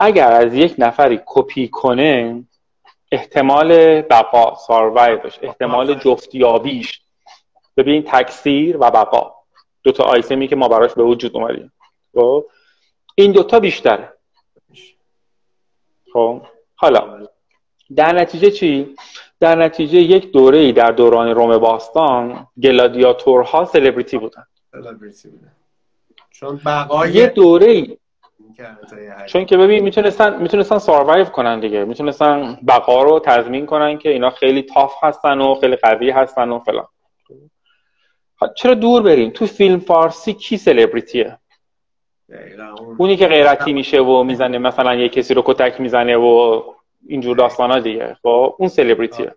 [0.00, 2.44] اگر از یک نفری کپی کنه
[3.12, 7.00] احتمال بقا ساروایوش احتمال جفتیابیش.
[7.76, 9.34] ببین تکثیر و بقا.
[9.82, 11.72] دو تا آیتمی که ما براش به وجود اومدیم.
[12.14, 12.46] خب؟
[13.14, 14.12] این دوتا بیشتره.
[16.12, 16.42] خب؟
[16.74, 17.26] حالا
[17.96, 18.94] در نتیجه چی؟
[19.40, 24.46] در نتیجه یک دوره ای در دوران روم باستان گلادیاتورها سلبریتی بودن.
[24.72, 25.52] سلبریتی بودن.
[26.30, 27.98] چون بقای یه دوره ای
[29.26, 31.84] چون که ببین می‌تونستن می‌تونستن ساروایو کنن دیگه.
[31.84, 36.58] می‌تونستن بقا رو تضمین کنن که اینا خیلی تاف هستن و خیلی قوی هستن و
[36.58, 36.86] فلان.
[38.56, 41.38] چرا دور بریم؟ تو فیلم فارسی کی سلبریتیه
[42.98, 46.62] اونی که غیرتی میشه و می‌زنه مثلا یه کسی رو کتک می‌زنه و
[47.06, 48.16] اینجور داستان ها دیگه.
[48.22, 49.34] خب اون سلبریتیه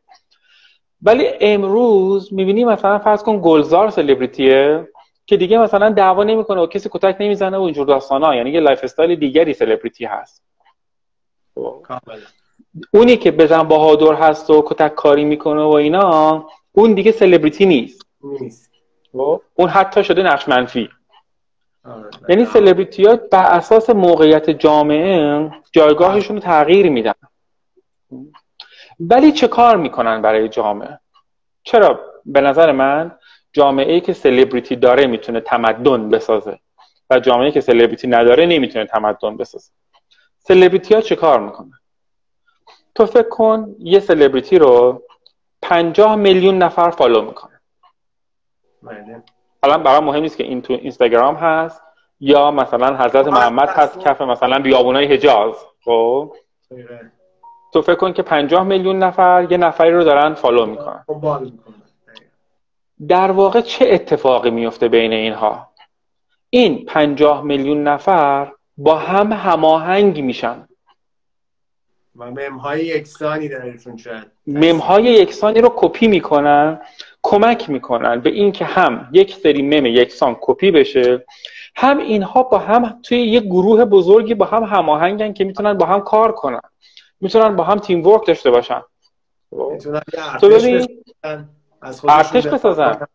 [1.01, 4.87] ولی امروز می‌بینی مثلا فرض کن گلزار سلبریتیه
[5.25, 8.59] که دیگه مثلا دعوا نمی‌کنه و کسی کتک نمی‌زنه و اینجور داستان ها یعنی یه
[8.59, 10.43] lifestyle دیگری سلبریتی هست.
[11.55, 11.85] خب.
[12.93, 18.05] اونی که بزن بهادر هست و کتک کاری می‌کنه و اینا اون دیگه سلبریتی نیست.
[18.41, 18.71] نیست.
[19.11, 19.41] خب.
[19.55, 20.89] اون حتی شده نقش منفی.
[22.29, 27.13] یعنی سلبریتی ها بر اساس موقعیت جامعه جایگاهشون رو تغییر میدن.
[28.99, 30.99] ولی چه کار می‌کنن برای جامعه؟
[31.63, 33.11] چرا؟ به نظر من
[33.53, 36.59] جامعه ای که سلبریتی داره می‌تونه تمدن بسازه
[37.09, 39.71] و جامعه که سلبریتی نداره نمی‌تونه تمدن بسازه.
[40.39, 41.79] سلبریتی ها چه کار می‌کنن؟
[42.95, 45.03] تو فکر کن یه سلبریتی رو
[45.61, 47.59] پنجاه میلیون نفر follow می‌کنه
[48.83, 49.23] بله.
[49.63, 51.81] الان برای مهم نیست که این تو Instagram هست
[52.19, 55.55] یا مثلا حضرت محمد هست کف مثلا بیابونای حجاز.
[55.85, 56.33] خب؟
[57.73, 61.03] تو فکر کن که 50 میلیون نفر یه نفری رو دارن follow می‌کنن.
[61.07, 61.51] خب،
[63.07, 65.67] در واقع چه اتفاقی میفته بین اینها؟
[66.49, 70.67] این 50 میلیون نفر با هم هماهنگ میشن.
[72.15, 76.81] و ممهای یکسانی درشون شد ممهای یکسانی رو کپی می‌کنن.
[77.23, 81.25] کمک می‌کنن به اینکه هم یک سری مم یکسان کپی بشه
[81.75, 86.01] هم اینها با هم توی یک گروه بزرگی با هم هماهنگن که می‌تونن با هم
[86.01, 86.61] کار کنن.
[87.21, 88.81] می‌تونن با هم تیم ورک داشته باشن.
[90.41, 90.87] تو ببین
[92.07, 93.07] ارتش بسازن.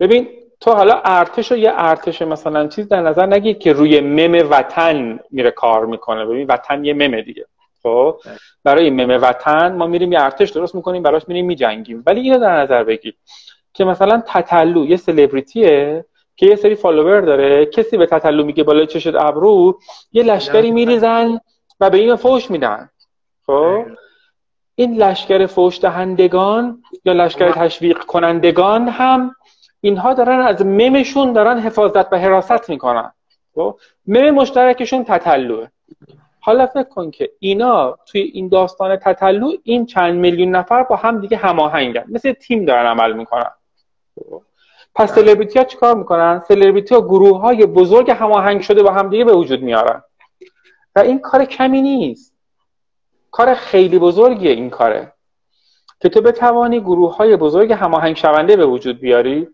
[0.00, 0.28] ببین
[0.60, 5.20] تو حالا ارتش رو یه ارتش مثلا چیز در نظر نگیر که روی مم وطن
[5.30, 6.24] میره کار می‌کنه.
[6.24, 7.46] ببین وطن یه ممه دیگه.
[7.82, 8.16] خب
[8.64, 12.02] برای مم وطن ما میریم یه ارتش درست می‌کنیم براش میریم میجنگیم.
[12.06, 13.14] ولی اینو در نظر بگیر
[13.72, 16.04] که مثلا تتلو یه سلبریتیه
[16.36, 19.78] که یه سری فالوور داره کسی به تتلو میگه بالای چشت ابرو
[20.12, 21.40] یه لشکری میریزن
[21.80, 22.90] و به این فوش میدن.
[23.46, 23.86] خب؟
[24.74, 29.36] این لشکر فوش دهندگان یا لشکر تشویق کنندگان هم
[29.80, 33.12] اینها دارن از ممشون دارن حفاظت و حراست می‌کنن.
[33.54, 35.68] خب؟ مم مشترکشون تتلوه.
[36.40, 41.20] حالا فکر کن که اینا توی این داستان تتلو این چند میلیون نفر با هم
[41.20, 42.04] دیگه هماهنگن.
[42.08, 43.50] مثل تیم دارن عمل می‌کنن.
[44.94, 49.24] پس سلبریتی ها چیکار می‌کنن؟ سلبریتی ها گروه های بزرگ هماهنگ شده با هم دیگه
[49.24, 50.02] به وجود میارن.
[50.96, 52.34] و این کار کمی نیست.
[53.30, 55.12] کار خیلی بزرگیه این کاره.
[56.00, 59.48] که تو بتوانی گروه های بزرگ هماهنگ شونده به وجود بیاری.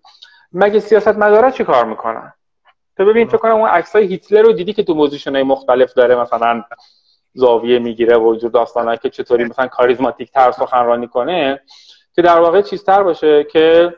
[0.53, 2.33] مگه سیاست مداره چی کار می‌کنن؟
[2.97, 6.65] تو ببین فکر کنم اون عکسای هیتلر رو دیدی که تو موزیشن مختلف داره مثلا
[7.35, 11.61] زاویه می‌گیره و وجود داستانه که چطوری مثلا کاریزماتیک تر سخنرانی کنه
[12.15, 13.95] که در واقع چیزتر باشه که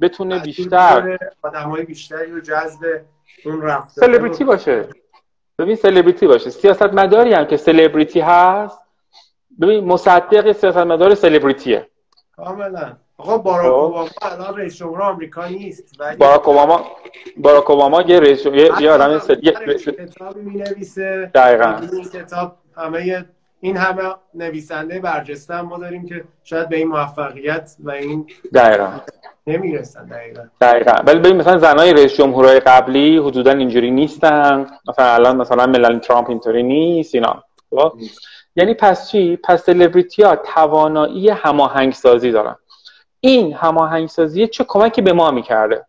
[0.00, 3.00] بتونه بیشتر آدمای بیشتری رو جذب
[3.44, 4.00] اون رفته.
[4.00, 4.88] سلبریتی باشه.
[5.58, 6.50] ببین سلبریتی باشه.
[6.50, 8.78] سیاست مداری هم که سلبریتی هست.
[9.60, 11.88] ببین مصدق سیاست مدار سلبریتیه.
[12.36, 12.96] کاملا.
[13.18, 13.72] آقا باراک خب.
[13.72, 16.84] اوباما الان رئیس جمهور آمریکا نیست ولی باراک اوباما
[17.36, 21.78] باراک اوباما یه رئیس یه یه آدم کتابی می‌نویسه دقیقاً.
[21.92, 23.24] این کتاب همه
[23.60, 24.02] این همه
[24.34, 28.90] نویسنده برجسته ما داریم که شاید به این موفقیت و این دقیقاً.
[29.46, 30.42] نمی‌رسن دقیقا.
[30.60, 30.92] دقیقا.
[31.06, 34.66] ولی ببین مثلا زنای رئیس جمهورهای قبلی حدودا اینجوری نیستن.
[34.88, 37.42] مثلا الان مثلا ملانی ترامپ اینطوری نیست اینا.
[37.70, 37.92] خب؟
[38.56, 42.56] یعنی پس چی؟ پس سلبریتی ها توانایی هماهنگ سازی دارن.
[43.24, 45.86] این هماهنگسازی چه کمکی به ما می‌کرده؟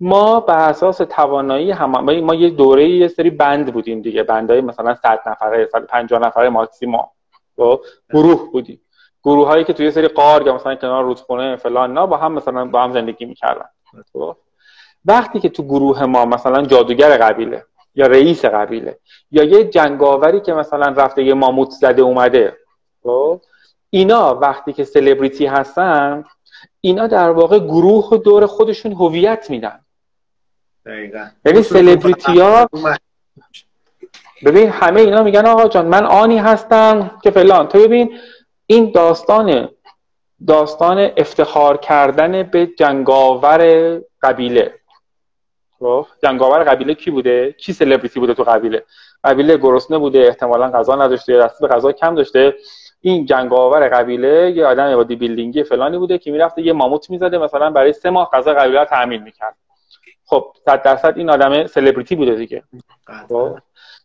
[0.00, 4.22] ما بر اساس توانایی هم ما یه دوره یه سری بند بودیم دیگه.
[4.22, 7.10] بندهای مثلا 100 نفره 150 نفره ماکسیما
[7.56, 7.80] خب؟
[8.12, 8.80] گروه بودیم.
[9.24, 12.64] گروه هایی که توی سری قار یا مثلا کنار رودخونه فلان نه با هم مثلا
[12.64, 13.68] با هم زندگی می‌کردن.
[14.12, 14.36] خب؟
[15.04, 18.98] وقتی که تو گروه ما مثلا جادوگر قبیله یا رئیس قبیله
[19.30, 22.56] یا یه جنگاوری که مثلا رفته یه ماموت زده اومده
[23.02, 23.40] خب؟
[23.90, 26.24] اینا وقتی که سلبریتی هستن
[26.80, 29.80] اینا در واقع گروه و دور خودشون هویت میدن.
[31.44, 32.68] یعنی سلبریتی ها
[34.44, 37.68] ببین همه اینا میگن آقا جان من آنی هستم که فلان.
[37.68, 38.18] تو ببین
[38.66, 39.68] این داستان
[40.46, 43.60] داستان افتخار کردن به جنگاور
[44.22, 44.74] قبیله.
[45.78, 48.84] خب؟ جنگاور قبیله کی بوده؟ کی سلبریتی بوده تو قبیله؟
[49.24, 52.54] قبیله گرسنه بوده احتمالا غذا نداشته دست به غذا کم داشته.
[53.00, 57.70] این جنگاور قبیله یه آدم بادی بیلدینگی فلانی بوده که می‌رفته یه ماموت می‌زده مثلا
[57.70, 59.56] برای سه ماه غذا قبیله رو تامین می‌کرد.
[60.26, 62.62] خب صد درصد این آدم سلبریتی بوده دیگه.
[63.28, 63.58] خب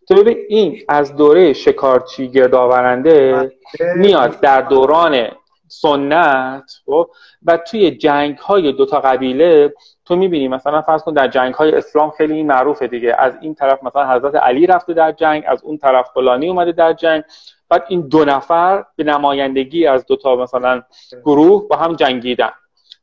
[0.08, 3.52] تو ببین این از دوره شکارچی گردآورنده
[3.96, 5.28] میاد در دوران
[5.68, 7.10] سنت خب
[7.46, 9.74] و توی جنگ های دوتا قبیله
[10.06, 13.16] تو می‌بینی مثلا فرض کن در جنگ های اسلام خیلی این معروفه دیگه.
[13.20, 16.94] از این طرف مثلا حضرت علی رفته در جنگ از اون طرف فلانی اومده در
[16.94, 17.24] جنگ.
[17.70, 20.84] بعد این دو نفر به نمایندگی از دو تا مثلا
[21.26, 22.52] گروه با هم جنگیدن.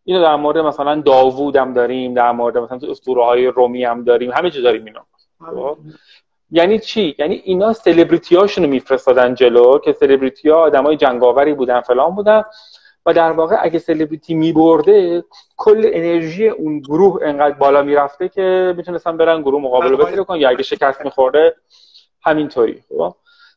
[0.05, 4.31] اینو در مورد مثلا داوود هم داریم در مورد مثلا اسطوره های رومی هم داریم
[4.31, 5.07] همه چیز داریم اینا
[5.55, 5.79] خب؟
[6.51, 12.15] یعنی چی؟ یعنی اینا سلبریتی هاشونو میفرستادن جلو که سلبریتی ها آدمای جنگاوری بودن فلان
[12.15, 12.43] بودن.
[13.07, 15.25] و در واقع اگه سلبریتی میبرده
[15.57, 20.49] کل انرژی اون گروه انقدر بالا می‌رفته که می‌تونستن برن گروه مقابله بگیره کنن یا
[20.49, 21.57] اگه شکست میخورده
[22.23, 22.83] همینطوری.
[22.89, 23.15] خب؟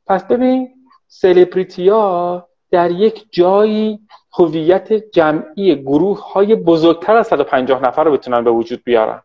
[0.07, 0.69] پس ببین
[1.18, 3.99] سلبریتی ها در یک جایی
[4.34, 9.22] هویت جمعی گروه های بزرگتر از 150 نفر رو بتونن به وجود بیارن.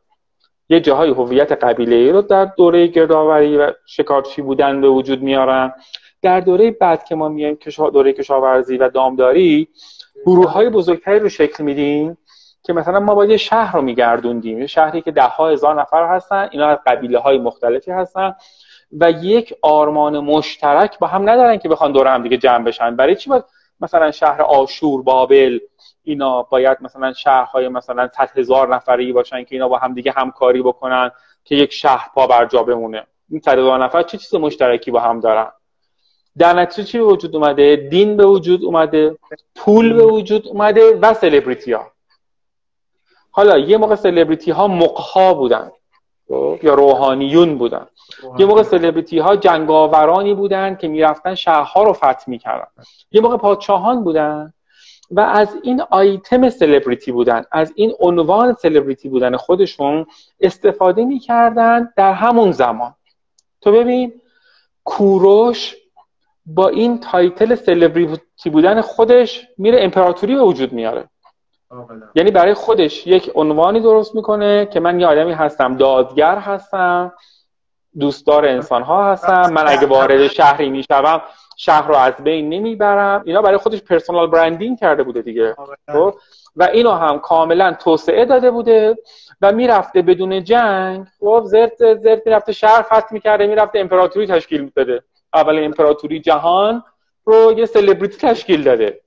[0.68, 5.72] یه جاهای هویت قبیله ای رو در دوره گردآوری و شکارچی بودن به وجود میارن.
[6.22, 7.58] در دوره بعد که ما میایم
[7.92, 9.68] دوره کشاورزی و دامداری
[10.26, 12.18] گروه های بزرگتری رو شکل میدیم
[12.62, 14.58] که مثلا ما باید یه شهر رو میگردوندیم.
[14.58, 18.34] یه شهری که ده ها هزار نفر هستن اینا از قبیله های مختلفی هستن.
[18.92, 22.96] و یک آرمان مشترک با هم ندارن که بخوان دور هم دیگه جمع بشن.
[22.96, 23.44] برای چی باید
[23.80, 25.58] مثلا شهر آشور بابل
[26.04, 30.62] اینا باید مثلا شهرهای مثلا صد هزار نفری باشن که اینا با هم دیگه همکاری
[30.62, 31.10] بکنن
[31.44, 35.00] که یک شهر پا بر جا بمونه؟ این صد هزار نفر چه چیز مشترکی با
[35.00, 35.52] هم دارن؟
[36.38, 39.16] در نتیجه چی به وجود اومده؟ دین به وجود اومده
[39.56, 41.86] پول به وجود اومده و سلبریتی ها.
[43.30, 45.70] حالا یه موقع سلبریتی ها مقها بودن؟
[46.62, 47.86] یا روحانیون بودن.
[48.38, 52.68] یه موقع سلبریتی ها جنگاورانی بودن که می‌رفتن شهرها رو فتح می‌کردن.
[53.12, 54.52] یه موقع پادشاهان بودن
[55.10, 60.06] و از این آیتم سلبریتی بودن از این عنوان سلبریتی بودن خودشون
[60.40, 62.94] استفاده می‌کردن در همون زمان.
[63.60, 64.12] تو ببین
[64.84, 65.76] کوروش
[66.46, 71.08] با این title سلبریتی بودن خودش میره امپراتوری به وجود میاره.
[72.14, 77.12] یعنی برای خودش یک عنوانی درست می‌کنه که من یه آدمی هستم دادگر هستم
[77.98, 81.22] دوستدار انسان ها هستم من اگه وارد شهری می‌شوم
[81.56, 83.22] شهر رو از بین نمی‌برم.
[83.24, 85.56] اینا برای خودش پرسونال برندینگ کرده بوده دیگه.
[85.92, 86.14] خب؟
[86.56, 88.96] و اینو هم کاملا توسعه داده بوده
[89.40, 91.06] و می‌رفته بدون جنگ.
[91.20, 95.02] خب؟ زرت زرت می‌رفته شهر فتح می‌کرده می‌رفته امپراتوری تشکیل می‌داده
[95.34, 96.84] اول امپراتوری جهان
[97.24, 99.00] رو یه سلبریتی تشکیل داده؟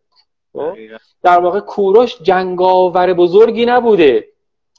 [1.23, 4.27] در واقع کوروش جنگاور بزرگی نبوده.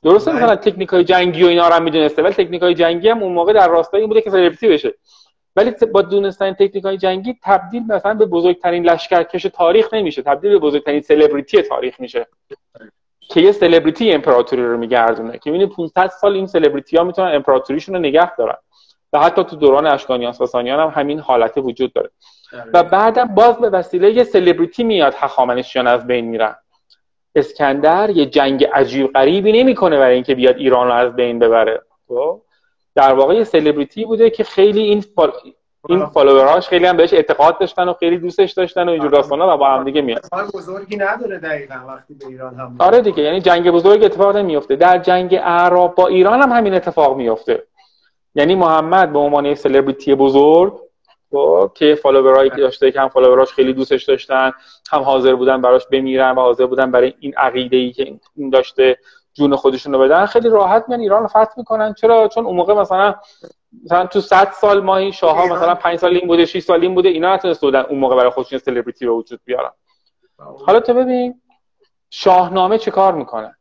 [0.03, 0.33] درسته.
[0.33, 3.33] مثلا تکنیک های جنگی و اینا رو هم می‌دونسته ولی تکنیک های جنگی هم اون
[3.33, 4.95] موقع در راستای این بوده که سلبریتی بشه.
[5.57, 10.59] ولی با دونستن تکنیک های جنگی تبدیل مثلا به بزرگترین لشکرکش تاریخ نمیشه تبدیل به
[10.59, 12.27] بزرگترین سلبریتی تاریخ میشه.
[13.21, 17.95] که یه سلبریتی امپراتوری رو میگردونه که می‌بینی 500 سال این سلبریتی ها می‌تونن امپراتوریشون
[17.95, 18.57] رو نگه دارن.
[19.13, 22.11] و حتی تو دوران اشکانیان ساسانیان هم همین حالت وجود داره.
[22.73, 26.55] و بعدم باز به وسیله یه سلبریتی میاد هخامنشیان از بین میرن.
[27.35, 31.83] اسکندر یه جنگ عجیب غریبی نمی‌کنه برای اینکه بیاد ایران رو از بین ببره.
[32.09, 32.41] خب؟
[32.95, 35.33] در واقع یه سلبریتی بوده که خیلی این فال...
[35.89, 39.59] این فالووراش خیلی هم بهش اعتقاد داشتن و خیلی دوستش داشتن و اینجور داستانا و
[39.59, 40.25] با هم دیگه میاد.
[40.55, 44.99] بزرگی نداره دقیقا وقتی به ایران هم آره دیگه یعنی جنگ بزرگ اتفاق نمیفته در
[44.99, 47.63] جنگ اعراب با ایران هم همین اتفاق میفته
[48.35, 50.81] یعنی محمد به عنوان یک سلبریتی بزرگ
[51.35, 54.53] خب که فالوورایی که داشته که هم فالووراش خیلی دوستش داشتن
[54.91, 58.99] هم حاضر بودن براش بمیرن و حاضر بودن برای این عقیده ای که این داشته
[59.35, 61.95] جون خودشون رو بدن خیلی راحت میان ایران رو فتح می‌کنن.
[61.95, 63.15] چرا؟ چون اون موقع مثلا
[63.85, 66.81] مثلا تو 100 سال ما این شاه ها مثلا 5 سال این بوده 6 سال
[66.81, 69.71] این بوده اینا نتونسته بودن اون موقع برای خودشون سلبریتی به وجود بیارن.
[70.67, 71.41] حالا تو ببین
[72.11, 73.57] شاهنامه چه کار می‌کنه؟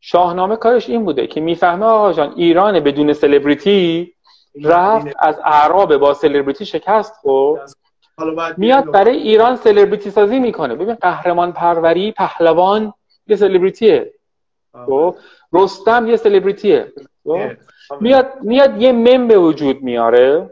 [0.00, 4.13] شاهنامه کارش این بوده که می‌فهمه آقا جان ایران بدون سلبریتی
[4.62, 7.58] رفت از اعراب با سلبریتی شکست خب؟
[8.56, 10.74] میاد برای ایران سلبریتی سازی می‌کنه.
[10.74, 12.94] ببین قهرمان پروری پهلوان
[13.26, 14.12] یه سلبریتیه
[14.86, 15.16] خب؟
[15.52, 16.92] رستم یه سلبریتیه
[17.24, 17.50] خب؟
[18.00, 20.50] میاد میاد یه مم به وجود میاره.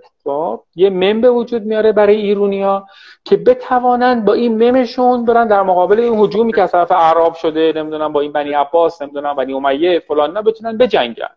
[0.76, 2.86] یه مم به وجود میاره برای ایرونیا
[3.24, 7.72] که بتوانند با این ممشون برن در مقابل این هجومی که از طرف اعراب شده
[7.76, 11.30] نمی‌دونم با این بنی عباس نمی‌دونم بنی امیه فلان نه بتونن بجنگن.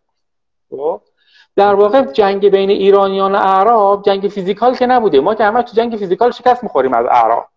[1.55, 5.19] در واقع جنگ بین ایرانیان و اعراب جنگ physical که نبوده.
[5.19, 7.47] ما که همه تو جنگ physical شکست می‌خوریم از اعراب.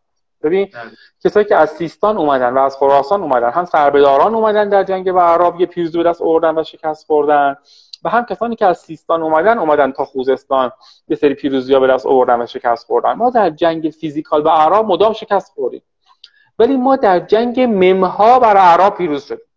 [0.43, 0.91] ببین بله.
[1.25, 5.23] کسایی که از سیستان اومدن و از خراسان اومدن هم سربداران اومدن در جنگ با
[5.23, 7.57] اعراب یه پیروزی به دست آوردن و شکست خوردن.
[8.05, 10.73] و هم کسانی که از سیستان اومدن اومدن تا خوزستان
[11.09, 13.13] یه سری پیروزی ها به دست آوردن و شکست خوردن.
[13.13, 15.83] ما در جنگ physical با اعراب مدام شکست خوردیم.
[16.59, 19.48] ولی ما در جنگ ممها بر اعراب پیروز شدیم.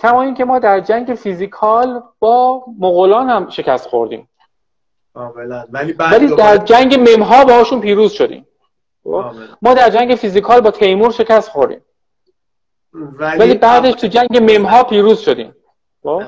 [0.00, 4.28] کما اینکه ما در جنگ فیزیکال با مغولان هم شکست خوردیم.
[5.72, 8.46] ولی, ولی در جنگ ممها باهاشون پیروز شدیم.
[9.04, 9.24] خب؟
[9.62, 11.80] ما در جنگ فیزیکال با تیمور شکست خوردیم.
[12.92, 15.54] ولی, ولی بعدش تو جنگ ممها پیروز شدیم.
[16.02, 16.22] خب؟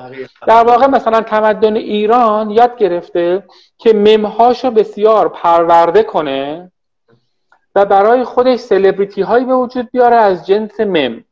[0.47, 3.43] در واقع مثلا تمدن ایران یاد گرفته
[3.77, 6.71] که ممهاشو بسیار پرورده کنه
[7.75, 11.23] و برای خودش سلبریتی هایی به وجود بیاره از جنس مم.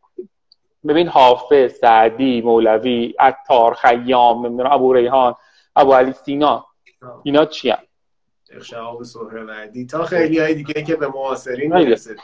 [0.88, 5.36] ببین حافظ سعدی مولوی عطار خیام نمی‌دونم ابو ریحان
[5.75, 6.65] ابو علی سینا
[7.23, 7.77] اینا چی هم؟
[8.61, 12.15] شهاب سهروردی تا خیلی های دیگه که به معاصرین می‌رسه.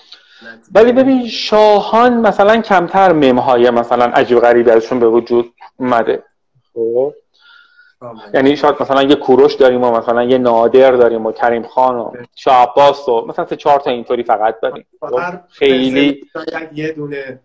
[0.72, 6.24] ولی ببین شاهان مثلا کمتر ممهای مثلا عجیب غریبی ازشون به وجود اومده.
[6.74, 7.14] خب.
[8.34, 12.12] یعنی شاید مثلا یه کوروش داریم و مثلا یه نادر داریم و کریم خان و
[12.36, 14.86] شاه عباس و مثلا سه چهار تا اینطوری فقط داریم.
[15.50, 16.22] خیلی
[16.74, 17.40] یه دونه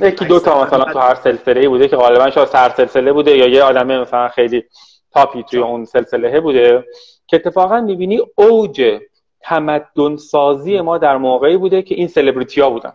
[0.00, 3.46] یکی دو تا مثلا تو هر سلسله بوده که غالبا شاید سر سلسله بوده یا
[3.46, 4.64] یه آدمه مثلا خیلی
[5.12, 6.84] تاپی توی اون سلسله بوده
[7.26, 9.00] که اتفاقا می‌بینی اوج
[9.40, 12.92] تمدن سازی ما در موقعی بوده که این سلبریتی ها بودن.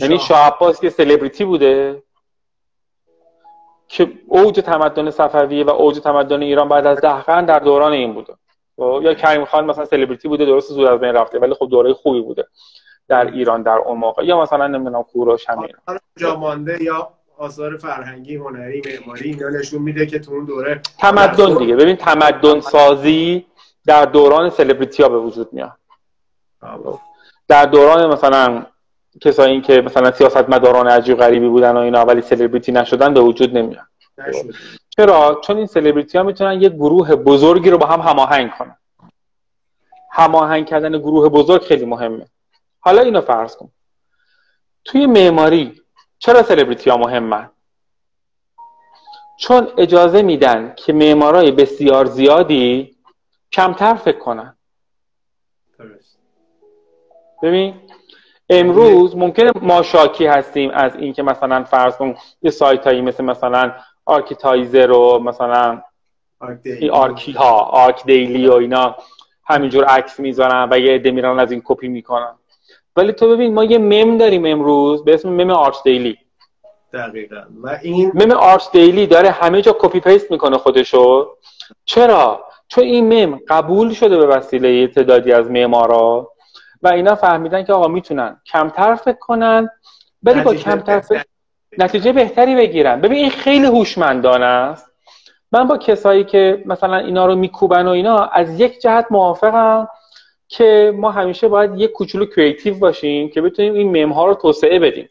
[0.00, 0.46] یعنی شاه.
[0.46, 2.02] عباس که سلبریتی بوده
[3.88, 8.14] که اوج تمدن صفویه و اوج تمدن ایران بعد از ده قرن در دوران این
[8.14, 8.34] بوده.
[8.76, 11.92] خب، یا کریم خان مثلا سلبریتی بوده درست زود از بین رفته ولی خب دوره
[11.92, 12.46] خوبی بوده.
[13.08, 15.68] در ایران در اون موقع یا مثلا نمی‌دونم کوروش همین
[16.16, 21.58] جا مانده یا آثار فرهنگی هنری معماری اینا نشون میده که تو اون دوره تمدن
[21.58, 21.76] دیگه.
[21.76, 23.46] ببین تمدن سازی
[23.86, 25.72] در دوران سلبریتی ها به وجود میاد.
[27.48, 28.66] در دوران مثلا
[29.20, 33.58] کسایی که مثلا سیاست مداران عجیب غریبی بودن و اینا ولی سلبریتی نشدن به وجود
[33.58, 33.86] نمیاد.
[34.96, 38.76] چرا؟ چون این سلبریتی ها می‌تونن یک گروه بزرگی رو با هم هماهنگ کنن.
[40.10, 42.26] هماهنگ کردن گروه بزرگ خیلی مهمه.
[42.84, 43.70] حالا اینو فرض کن.
[44.84, 45.82] توی معماری
[46.18, 47.50] چرا سلبریتی ها مهمن؟
[49.38, 52.96] چون اجازه میدن که معمارای بسیار زیادی
[53.52, 54.56] کمتر فکر کنن.
[57.42, 57.80] ببین
[58.50, 63.74] امروز ممکنه ما شاکی هستیم از اینکه مثلا فرض کن یه سایت هایی مثل مثلا
[64.04, 65.82] Architizer و مثلا
[66.64, 68.96] این آرکی ها ArchDaily و اینا
[69.44, 72.34] همینجور عکس می‌ذارن و یه عده میرن از این کپی می‌کنن.
[72.96, 76.18] ولی تو ببین ما یه مم داریم امروز به اسم meme ArchDaily.
[76.92, 77.42] دقیقا.
[77.62, 81.28] و این meme ArchDaily داره همه جا copy paste می‌کنه خودشو.
[81.84, 86.30] چرا؟ چون این مم قبول شده به وسیله تعدادی از معمارا
[86.82, 89.70] و اینا فهمیدن که آقا می‌تونن کمتر فکر کنن
[90.22, 91.24] ولی با کمتر فکر
[91.78, 93.00] نتیجه بهتری بگیرن.
[93.00, 94.90] ببین این خیلی هوشمندانه است.
[95.52, 99.88] من با کسایی که مثلا اینا رو میکوبن و اینا از یک جهت موافقم.
[100.56, 104.78] که ما همیشه باید یک کوچولو creative باشیم که بتونیم این مم ها رو توسعه
[104.78, 105.08] بدیم.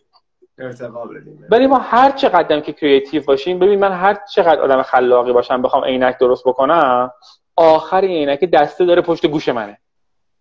[1.50, 5.84] ولی ما هر چقدر که creative باشیم ببین من هر چقدر آدم خلاقی باشم بخوام
[5.84, 7.12] عینک درست بکنم
[7.56, 9.78] آخر عینک دسته داره پشت گوش منه.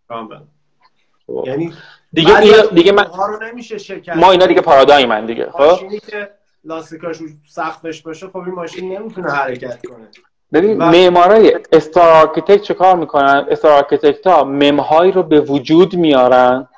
[0.09, 1.45] خب.
[1.47, 1.73] یعنی
[2.13, 2.41] دیگه
[2.75, 6.31] دیگه من رو نمیشه ما اینا دیگه پارادایم من دیگه خب؟ که
[6.65, 7.17] لاستیکاش
[7.49, 10.09] سقفش باشه خب این ماشین نمی‌تونه حرکت کنه.
[10.53, 16.69] ببین معمارای star architect چه کار می‌کنن؟ star architect ها ممهایی رو به وجود میارن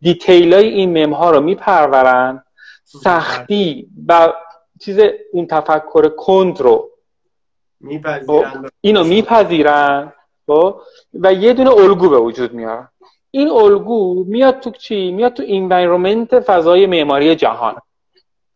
[0.00, 2.44] detail های این ممها رو میپرورن
[2.84, 4.32] سختی و
[4.80, 5.00] چیز
[5.32, 6.90] اون تفکر کند رو
[7.80, 8.70] میپذیرن.
[8.80, 10.12] اینو میپذیرن
[11.14, 12.88] و یه دونه الگو به وجود میارن.
[13.30, 17.76] این الگو میاد تو چی؟ میاد تو environment فضای معماری جهان.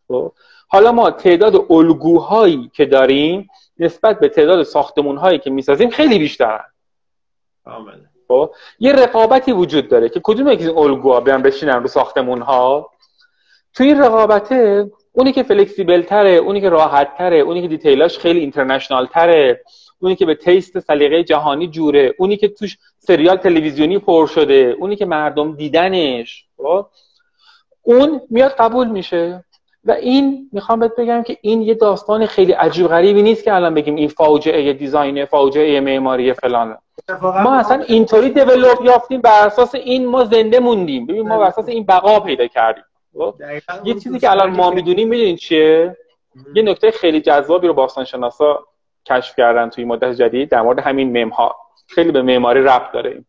[0.07, 0.31] خب؟
[0.67, 3.49] حالا ما تعداد الگوهایی که داریم
[3.79, 6.65] نسبت به تعداد ساختمون هایی که می‌سازیم خیلی بیشترن
[8.27, 12.91] خب یه رقابتی وجود داره که کدوم یکی این الگوها بیان بشینن رو ساختمون ها
[13.73, 18.19] تو این رقابته اونی که flexible تره اونی که راحت تره اونی که detail اش
[18.19, 19.61] خیلی international تره
[19.99, 24.95] اونی که به تیست سلیقه جهانی جوره اونی که توش سریال تلویزیونی پر شده اونی
[24.95, 26.85] که مردم دیدنش خب؟
[27.81, 29.43] اون میاد قبول میشه.
[29.85, 33.73] و این می‌خوام بهت بگم که این یه داستان خیلی عجیب غریبی نیست که الان
[33.73, 36.77] بگیم این فاجعه دیزاین فاجعه معماری فلان.
[37.21, 41.05] ما اصلا اینطوری دیولپ یافتیم بر اساس این ما زنده موندیم.
[41.05, 42.83] ببین ما بر اساس این بقا پیدا کردیم.
[43.13, 43.35] خب؟
[43.83, 45.97] یه چیزی که الان ما می‌دونیم می‌دونین چیه؟
[46.55, 48.65] یه نکته خیلی جذابی رو باستانشناسا
[49.05, 51.55] کشف کردن توی مدت جدید در مورد همین مم ها
[51.87, 53.25] خیلی به معماری ربط داره.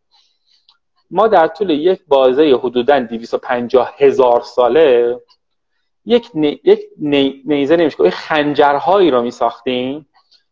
[1.11, 5.21] ما در طول یک بازه حدودا 250 هزار ساله
[6.07, 6.31] یک,
[6.65, 6.81] یک
[7.45, 8.11] نیزه نمیشه.
[8.11, 10.07] خنجرهایی رو می ساختیم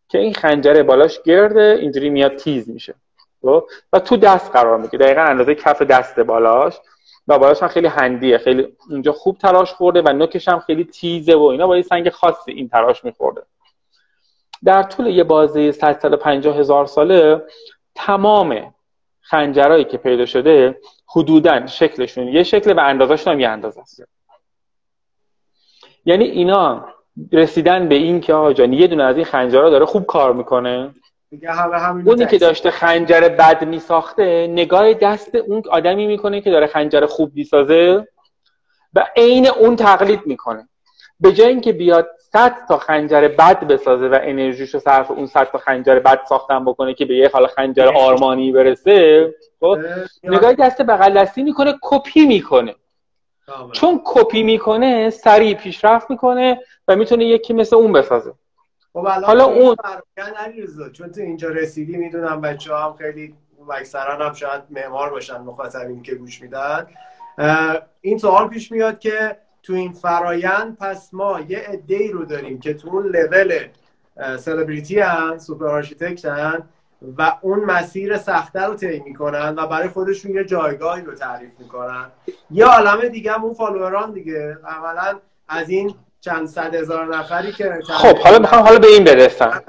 [0.09, 2.95] که این خنجره بالاش گرده اینجوری میاد تیز میشه.
[3.43, 5.07] خب؟ و تو دست قرار می‌گیره.
[5.07, 6.75] دقیقا اندازه کف دست بالاش.
[7.29, 8.39] و بالاش هم خیلی هندیه.
[8.39, 11.67] خیلی اونجا خوب تراش خورده و نوکش هم خیلی تیزه و اینا.
[11.67, 13.43] با یه سنگ خاصی این تراش میخورده.
[14.65, 17.43] در طول یه بازه 150 هزار ساله
[17.95, 18.75] تمام
[19.21, 24.14] خنجرهایی که پیدا شده حدودا شکلشون یه شکل و اندازهشون هم یه اندازه است.
[26.07, 26.89] یعنی اینا
[27.33, 30.95] رسیدن به این که آقا جان یه دونه از این خنجرها داره خوب کار می‌کنه.
[32.07, 37.31] اونی که داشته خنجر بد میساخته نگاه دست اون آدمی می‌کنه که داره خنجر خوب
[37.35, 38.09] می‌سازه
[38.95, 40.69] و عین اون تقلید می‌کنه.
[41.21, 45.59] به جای اینکه بیاد 100 تا خنجر بد بسازه و انرژیشو صرف اون 100 تا
[45.59, 49.79] خنجر بد ساختن بکنه که به یه حال خنجر آرمانی برسه خب
[50.25, 52.75] نگاه دست بغل دستی می‌کنه کپی می‌کنه.
[53.73, 58.35] چون کپی می‌کنه سریع پیشرفت می‌کنه و می‌تونه یکی مثل اون بسازه.
[58.93, 59.77] خب حالا اون
[60.93, 63.35] چون تو اینجا رسیدی می‌دونم بچه هم خیلی
[63.71, 66.87] اکثرا هم شاید معمار باشن مخاطبین که گوش میدن.
[68.01, 72.75] این سوال پیش میاد که تو این فرایند پس ما یه عده رو داریم که
[72.75, 73.59] تو اون لول
[74.39, 76.69] سلبریتی هن super architect هن
[77.19, 82.07] و اون مسیر سخته رو طی می‌کنن و برای خودشون یه جایگاهی رو تعریف می‌کنن.
[82.51, 84.59] یه عالم دیگه هم اون فالووران دیگه.
[84.67, 89.63] عملا از این چند صد هزار نفری که خب حالا می‌خوام حالا به این برسم.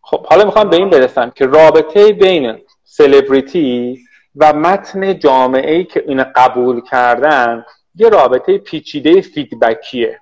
[0.00, 3.98] خب حالا می‌خوام به این برسم که رابطه بین سلبریتی
[4.36, 7.64] و متن جامعه ای که این قبول کردن
[7.94, 10.20] یه رابطه پیچیده feedback یه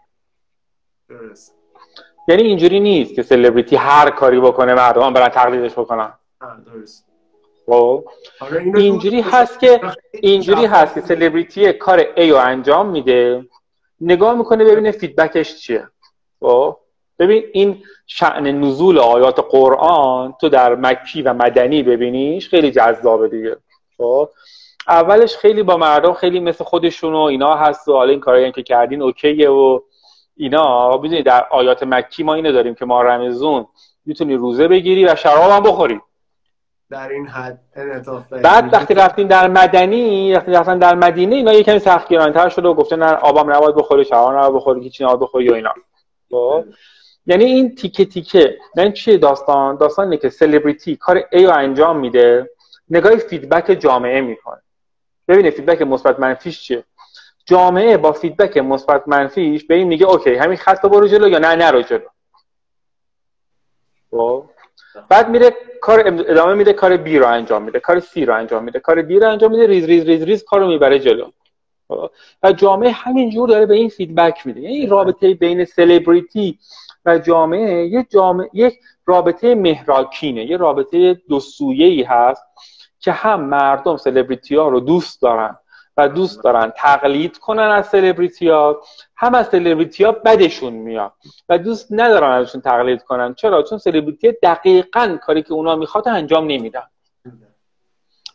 [2.28, 6.12] یعنی اینجوری نیست که سلبریتی هر کاری بکنه مردم برن تقلیدش بکنن.
[7.66, 8.04] خب.
[8.40, 9.80] آره، اینجوری هست که
[10.12, 13.44] اینجوری هست که سلبریتی کار A رو انجام میده.
[14.00, 15.88] نگاه می‌کنه ببینه feedback ش چیه.
[16.40, 16.76] خب.
[17.18, 23.56] ببین این شأن نزول آیات قرآن تو در مکی و مدنی ببینیش خیلی جذابه دیگه.
[23.98, 24.28] خب.
[24.88, 28.62] اولش خیلی با مردم خیلی مثل خودشون و اینا هست و حالا این کارایی که
[28.62, 29.80] کردین اوکیه و
[30.36, 30.96] اینا.
[30.96, 33.66] می‌دونی در آیات مکی ما اینو داریم که ما رمزون
[34.06, 36.00] می‌تونی روزه بگیری و شراب هم بخوری.
[36.92, 37.60] در این حد
[38.30, 42.74] بعد وقتی رفتیم در مدنی وقتی رفتن در مدینه اینا یه کمی سختگیرانه شده و
[42.74, 45.74] گفته نه آبام نباید بخوری شراب نباید بخوری هیچی نباید بخوری و اینا.
[46.30, 46.64] خب؟
[47.26, 51.98] یعنی این تیکه تیکه یعنی چیه داستان؟ داستان اینه که سلبریتی کار ای رو انجام
[51.98, 52.50] میده
[52.90, 54.62] نگاه feedback جامعه می‌کنه.
[55.28, 56.84] ببینه feedback مثبت منفیش چیه؟
[57.46, 61.54] جامعه با feedback مثبت منفیش به این میگه okay همین خط برو جلو یا نه
[61.54, 62.08] نرو جلو.
[64.10, 64.51] خب؟
[65.08, 68.80] بعد میره کار ادامه میده کار B رو انجام میده کار C رو انجام میده
[68.80, 71.30] کار D رو انجام میده ریز ریز ریز ریز کارو می‌بره جلو
[71.88, 72.10] خب؟
[72.42, 76.58] و جامعه همینجور داره به این feedback میده یعنی رابطه بین سلبریتی
[77.04, 78.74] و جامعه یه جامعه یک
[79.06, 82.42] رابطه مهرآکینه یه رابطه دو ای هست
[83.00, 85.58] که هم مردم سلبریتی ها رو دوست دارن
[85.96, 88.82] و دوست دارن تقلید کنن از سلبریتی ها
[89.22, 91.12] هم از سلبریتی ها بدشون میاد
[91.48, 93.34] و دوست ندارن ازشون تقلید کنن.
[93.34, 96.82] چرا؟ چون سلبریتی دقیقا کاری که اونا می‌خواد انجام نمیدن.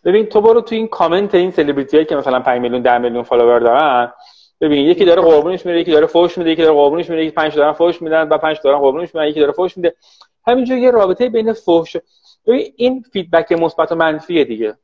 [0.05, 3.59] ببین تو برو تو این کامنت این سلبریتی که مثلا 5 میلیون 10 میلیون فالوور
[3.59, 4.13] دارن
[4.61, 7.55] ببین یکی داره قربونش میره یکی داره فوش میده یکی داره قربونش میره یکی 5
[7.55, 9.95] دارن فوش میدن و 5 دارن قربونش میدن یکی داره فوش میده.
[10.47, 11.95] همینجوری یه رابطه بین فوش.
[12.47, 14.77] ببین این feedback مثبت و منفی دیگه.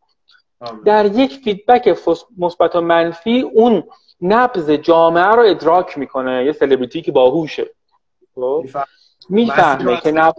[0.85, 1.97] در یک feedback
[2.37, 3.83] مثبت و منفی اون
[4.21, 6.45] نبض جامعه رو ادراک می‌کنه.
[6.45, 7.69] یه سلبریتی که باهوشه.
[8.35, 8.65] خب؟
[9.29, 10.33] می‌فهمه که نب...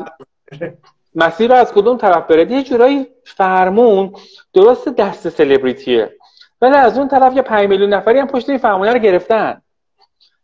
[1.15, 4.15] مسیر رو از کدوم طرف بره؟ یه جورایی فرمون
[4.53, 6.17] درست دست سلبریتیه
[6.61, 9.63] ولی از اون طرف یه 5 میلیون نفری هم پشت این فرمونه رو گرفتن.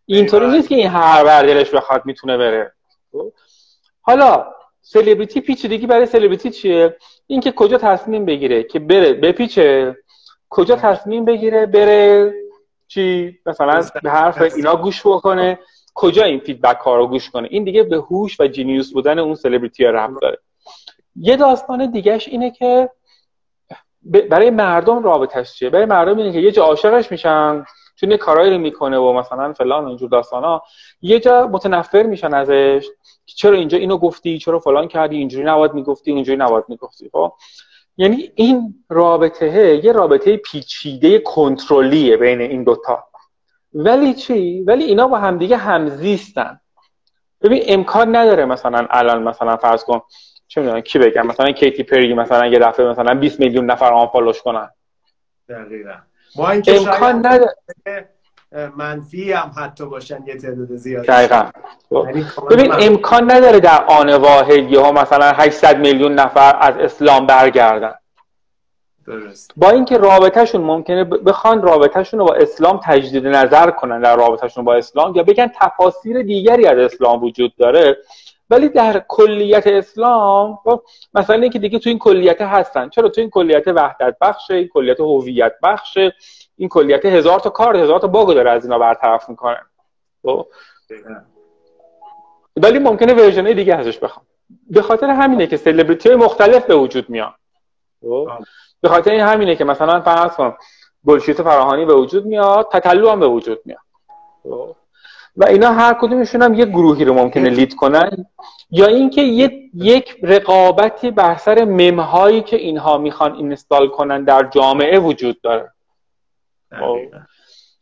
[0.06, 2.72] اینطوری نیست که این هر ور دلش بخواد می‌تونه بره.
[3.12, 3.32] خب؟
[4.00, 4.46] حالا
[4.82, 6.96] سلبریتی پیچیدگی برای سلبریتی چیه؟
[7.30, 9.96] اینکه کجا تصمیم بگیره که بره بپیچه.
[10.48, 12.34] کجا تصمیم بگیره بره
[12.88, 15.58] چی؟ مثلا به حرف اینا گوش بکنه.
[15.94, 19.34] کجا این feedback ها رو گوش کنه؟ این دیگه به هوش و genius بودن اون
[19.34, 20.38] سلبریتی ربط داره.
[21.16, 22.90] یه داستان دیگهش اینه که
[24.02, 27.64] برای مردم رابطش چیه؟ برای مردم اینه که یه جا عاشقش میشن
[27.96, 30.62] چون یه کارایی رو می‌کنه و مثلا فلان اینجور داستانا.
[31.02, 32.86] یه جا متنفر میشن ازش.
[33.36, 37.10] چرا اینجا اینو گفتی؟ چرا فلان کردی؟ اینجوری نباید می‌گفتی اینجوری نباید می‌گفتی.
[37.12, 37.32] خب؟
[37.96, 43.04] یعنی این رابطه یه رابطه پیچیده کنترلیه بین این دوتا
[43.74, 46.60] ولی چی؟ ولی اینا با همدیگه همزیستن.
[47.42, 50.00] ببین امکان نداره مثلا الان مثلا فرض کن
[50.48, 54.42] چه می‌دونم کی بگم؟ مثلا کیتی پری مثلا یه دفعه مثلا 20 میلیون نفر آنفالوش
[54.42, 54.70] کنن.
[55.48, 55.94] دقیقاً.
[56.36, 57.54] با امکان نداره.
[58.76, 61.06] منفی هم حتی باشن یه تعداد زیادی.
[61.06, 61.50] دقیقا.
[61.90, 67.94] یعنی ببین امکان نداره در آن واحد یه مثلا 800 میلیون نفر از اسلام برگردن.
[69.06, 69.52] درست.
[69.56, 74.74] با اینکه رابطهشون ممکنه بخوان رابطهشون رو با اسلام تجدید نظر کنن در رابطهشون با
[74.74, 77.96] اسلام یا بگن تفاسیر دیگری از اسلام وجود داره.
[78.50, 80.82] ولی در کلیت اسلام خب،
[81.14, 82.88] مثلا اینکه دیگه تو این کلیت هستن.
[82.88, 86.12] چرا؟ تو این کلیت وحدت بخشه این کلیت هویت بخشه.
[86.60, 89.60] این کلیت هزار تا کار هزار تا bug و داره از اینا برطرف می‌کنه.
[90.22, 90.46] خب؟
[92.56, 94.26] ولی ممکنه version دیگه ازش بخوام.
[94.70, 97.34] به خاطر همینه که سلبریتی های مختلف به وجود میان.
[98.00, 98.28] خب؟
[98.80, 100.54] به خاطر این همینه که مثلا فرض کن
[101.06, 103.80] گلشیفته فراهانی به وجود میاد تتلو هم به وجود میاد.
[104.42, 104.76] خب؟
[105.36, 108.26] و اینا هر کدومشون هم یه گروهی رو ممکنه lead کنن
[108.70, 109.22] یا اینکه
[109.74, 115.72] یک رقابتی بر سر ممهایی که اینها می‌خوان اینستال کنن در جامعه وجود داره.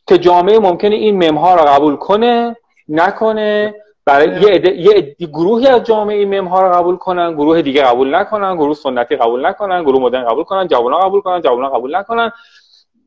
[0.07, 2.55] که جامعه ممکنه این ممها رو قبول کنه
[2.89, 3.75] نکنه
[4.05, 4.79] برای یه,
[5.19, 9.15] یه گروهی از جامعه این ممها رو قبول کنن گروه دیگه قبول نکنن گروه سنتی
[9.15, 12.31] قبول نکنن گروه مدرن قبول کنن جوونا قبول کنن جوونا قبول نکنن.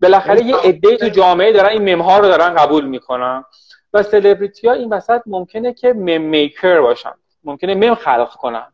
[0.03, 3.45] بالاخره یه عده تو جامعه دارن این ممها رو دارن قبول می‌کنن.
[3.93, 7.13] و سلبریتی ها این وسط ممکنه که meme maker باشن.
[7.45, 8.67] ممکنه مم خلق کنن.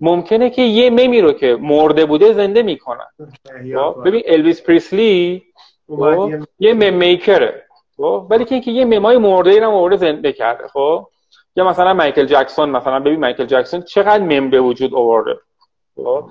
[0.00, 3.06] ممکنه که یه ممی رو که مرده بوده زنده می‌کنن.
[3.74, 5.42] خب؟ ببین الویس پریسلی
[5.88, 7.64] خب؟ یه meme maker ه
[7.96, 11.08] خب؟ ولی که یه ممای مرده ای رو مرده زنده کرده خب
[11.56, 15.40] یا مثلا مایکل جکسون مثلا ببین مایکل جکسون چقدر مم به وجود آورده
[15.96, 16.28] خب؟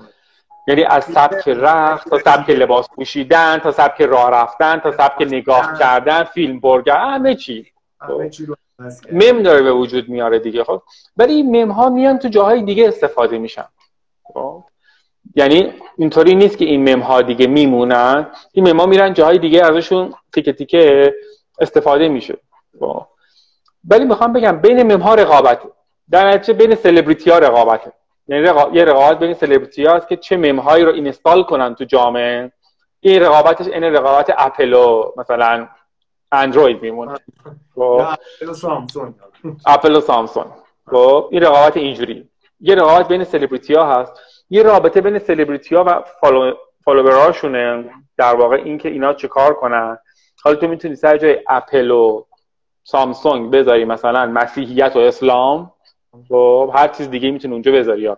[0.68, 5.80] یعنی از سبک رقص تا سبک لباس پوشیدن تا سبک راه رفتن تا سبک نگاه
[5.80, 8.22] کردن فیلم برگر همه چی خب؟
[9.12, 10.82] مم داره به وجود میاره دیگه خب
[11.18, 13.66] ولی این مم ها میان تو جاهای دیگه استفاده میشن
[14.24, 14.64] خب؟
[15.36, 18.28] یعنی اینطوری نیست که این مم ها دیگه میمونن.
[18.52, 21.14] این مم ها میرن جاهای دیگه ازشون تیکه تیکه
[21.60, 22.38] استفاده میشه.
[23.90, 25.70] ولی می‌خوام بگم بین مم ها رقابته
[26.10, 27.92] در نتیجه بین سلبریتی ها رقابته.
[28.28, 32.52] یعنی یه رقابت بین سلبریتی هاست که چه مم هایی رو اینستال کنن تو جامعه.
[33.00, 35.68] این رقابتش این رقابت اپل و مثلا
[36.32, 37.14] اندروید میمونه.
[37.76, 37.82] خب.
[37.82, 39.14] اپل و سامسونگ.
[39.66, 40.48] اپل و سامسونگ.
[40.92, 41.28] خب.
[41.32, 42.30] این رقابت اینجوری.
[42.60, 44.14] یه رقابت بین سلبریتی ها هست.
[44.54, 46.54] یه رابطه بین سلبریتی ها و follow
[46.86, 47.86] follower اشونه
[48.18, 49.98] در واقع اینکه اینا چه کار کنن.
[50.44, 52.24] حالا تو می‌تونی سر جای اپل و
[52.84, 55.72] سامسونگ بذاری مثلا مسیحیت و اسلام.
[56.30, 58.18] خب هر چیز دیگه می‌تونی اونجا بذاری یا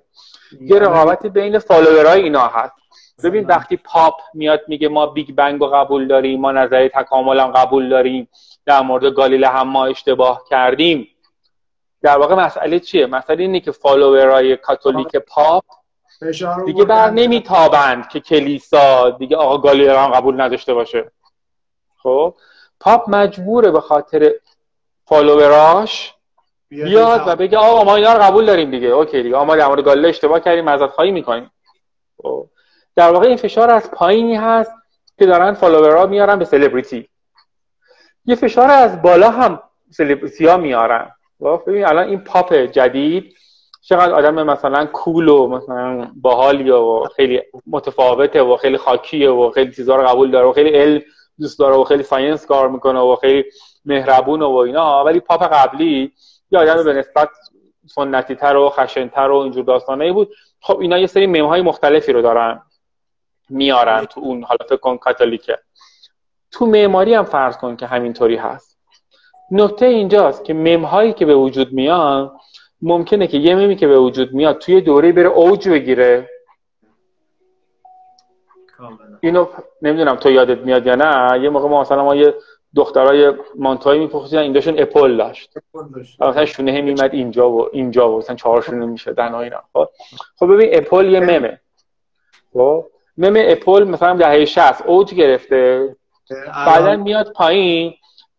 [0.61, 2.73] یه رقابتی بین follower ای اینا هست.
[3.23, 7.51] ببین وقتی پاپ میاد میگه ما Big Bang رو قبول داریم ما نظریه تکامل هم
[7.51, 8.29] قبول داریم
[8.65, 11.07] در مورد گالیله هم ما اشتباه کردیم.
[12.01, 15.63] در واقع مسئله چیه؟ مسئله اینه که follower ای کاتولیک پاپ
[16.65, 21.11] دیگه بر نمیتابند که کلیسا دیگه آقا گالیله هم قبول نداشته باشه.
[21.97, 22.35] خب؟
[22.79, 24.31] پاپ مجبوره به خاطر
[25.05, 26.13] follower اش
[26.69, 28.87] بیاد و بگه آقا ما اینا رو قبول داریم دیگه.
[28.87, 29.37] OK دیگه.
[29.37, 31.51] ما در مورد گالیله اشتباه کردیم عذرخواهی می‌کنیم.
[32.23, 32.47] خب.
[32.95, 34.71] در واقع این فشار از پایینی هست
[35.17, 37.09] که دارن follower ها میارن به سلبریتی.
[38.25, 39.59] یه فشار از بالا هم
[39.89, 41.11] سلبریتی ها میارن.
[41.39, 43.35] خب، ببین الان این پاپ جدید
[43.87, 49.73] چقدر آدم مثلا cool و مثلا باحالی و خیلی متفاوته و خیلی خاکیه و خیلی
[49.73, 51.01] چیزا رو قبول داره و خیلی علم
[51.39, 53.43] دوست داره و خیلی science کار می‌کنه و خیلی
[53.85, 55.03] مهربون و اینا.
[55.03, 56.11] ولی پاپ قبلی
[56.51, 57.29] یه آدم به نسبت
[57.85, 60.29] سنتی تر و خشنتر و اینجور داستانه بود.
[60.61, 62.61] خب اینا یه سری میم های مختلفی رو دارن
[63.49, 65.57] میارن تو اون حالا فکر کن کاتولیکه.
[66.51, 68.79] تو معماری هم فرض کن که همینطوری هست.
[69.51, 72.31] نکته اینجاست که میم هایی که به وجود میان
[72.85, 76.29] ممکنه که یه میمی که به وجود میاد توی دوره بره اوج بگیره.
[79.21, 79.47] اینو
[79.81, 81.43] نمی‌دونم تو یادت میاد یا نه.
[81.43, 82.33] یه موقع ما مثلا ما یه
[82.75, 85.57] دخترای مانتوی میپوشیدن این داشتن اپل داشت.
[86.19, 89.63] مثلا شونه میمد اینجا و اینجا و مثلا چهار شونه می‌شدن اینا.
[89.73, 89.89] خب
[90.35, 91.59] خب ببین اپل یه ممه.
[92.53, 92.85] خب
[93.17, 95.95] مم اپل مثلا دهه 60 اوج گرفته.
[96.65, 97.93] بعدا میاد پایین.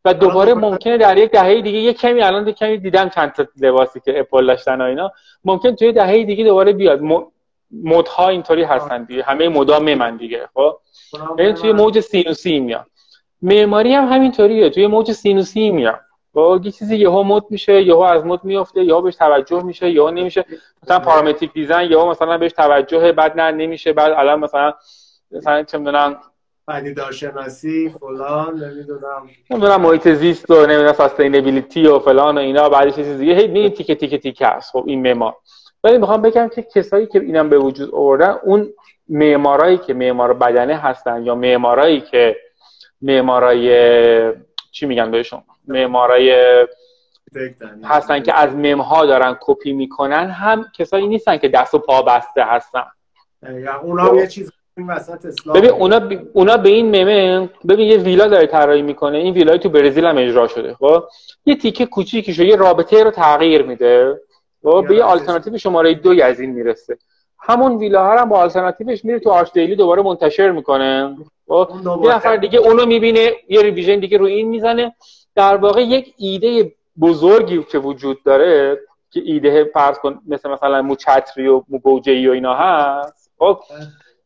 [0.07, 4.01] و دوباره ممکنه در یک دهه دیگه یه کمی الان کمی دیدم چند تا لباسی
[4.01, 5.13] که اپل داشتن و اینا.
[5.45, 7.01] ممکن توی دهه دیگه دوباره بیاد.
[7.85, 9.23] مدها اینطوری هستن دیگه.
[9.23, 10.79] همه مدا ممن دیگه خب؟
[11.39, 12.87] یعنی توی موج سینوسی میاد.
[13.43, 14.71] معماری هم همینطوریه.
[14.71, 16.01] توی موج سینوسی میاد.
[16.33, 20.11] با یه چیزی یهو مد میشه یهو از مد میفته یهو بهش توجه میشه یهو
[20.11, 20.45] نمیشه.
[20.83, 24.75] مثلا parametric design یهو مثلا بهش توجه بعد نه نمیشه بعد الان مثلا
[25.31, 26.17] مثلا چه می‌دونم
[26.69, 29.29] پدیدارشناسی فلان نمی‌دونم.
[29.51, 33.35] نمی‌دونم محیط زیست و نمی‌دونم sustainability و فلان و اینا بعدش چیز دیگه.
[33.35, 35.37] هی می تیکه تیکه تیکه است خب این معمار.
[35.85, 38.73] ولی می‌خوام بگم که کسایی که اینم به وجود آوردن اون
[39.09, 42.37] معمارایی که معمار بدنه هستن یا معمارایی که
[43.03, 44.33] معمارای
[44.73, 46.67] چی میگن بهشون؟ معمارای
[47.85, 52.45] هستن که از ممها دارن کپی می‌کنن هم کسایی نیستن که دست و پا بسته
[52.45, 52.85] هستن.
[53.83, 54.53] اونا یه چیز
[55.55, 56.13] ببین اونا ب...
[56.33, 59.19] اونا به این ممه ببین یه ویلا داره طراحی می‌کنه.
[59.19, 61.05] این ویلای تو برزیل هم اجرا شده خب؟
[61.47, 64.21] یه تیکه کوچیکی یه رابطه رو تغییر میده.
[64.63, 66.99] خب؟ به یه آلترناتیو شماره دو از این می‌رسه.
[67.39, 71.17] همون ویلا ها هم با آلترناتیوش میره تو ArchDaily دوباره منتشر می‌کنه.
[71.49, 71.71] خب؟
[72.05, 74.95] یه نفر دیگه اونو می‌بینه یه revision دیگه رو این می‌زنه.
[75.35, 81.02] در واقع یک ایده بزرگی که وجود داره که ایده فرض کن مثل مثلا مو
[81.02, 83.31] چتری و مو گوجه‌ای و اینا هست.
[83.39, 83.59] خب؟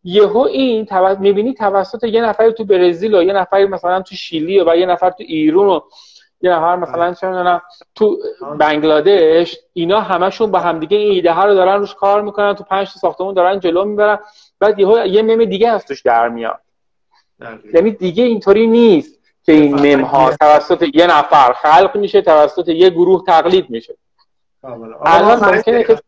[0.05, 0.88] یهو این
[1.18, 5.11] می‌بینی توسط یه نفر تو برزیل و یه نفر مثلا تو شیلی و یه نفر
[5.11, 5.80] تو ایران و
[6.42, 7.61] یه نفر مثلا چه
[7.94, 8.18] تو
[8.59, 12.92] بنگلادش اینا همشون با همدیگه این ایده ها رو دارن روش کار می‌کنن تو پنج
[12.92, 14.18] تا ساختمون دارن جلو می‌برن.
[14.61, 16.61] بعد یهو یه مم دیگه از توش در میاد.
[17.74, 22.90] یعنی دیگه اینطوری نیست که این مم ها توسط یه نفر خلق میشه توسط یه
[22.90, 23.94] گروه تقلید میشه.
[25.05, 25.98] الان ممکنه که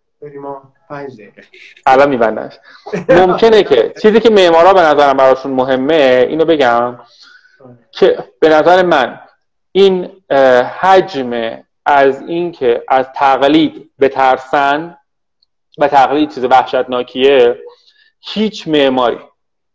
[1.86, 2.58] الان میبندنش
[3.08, 7.00] ممکنه که چیزی که معمارا به نظرم براشون مهمه اینو بگم
[7.90, 9.20] که به نظر من
[9.72, 10.10] این
[10.80, 14.98] حجم از اینکه از تقلید بترسن
[15.78, 17.58] و تقلید چیز وحشتناکیه
[18.20, 19.18] هیچ معماری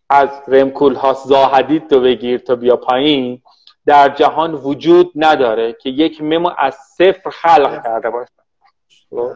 [0.09, 3.41] از رمکول ها زاهدید تو بگیر تا بیا پایین
[3.86, 8.32] در جهان وجود نداره که یک ممو از صفر خلق کرده باشه.
[9.09, 9.32] خب؟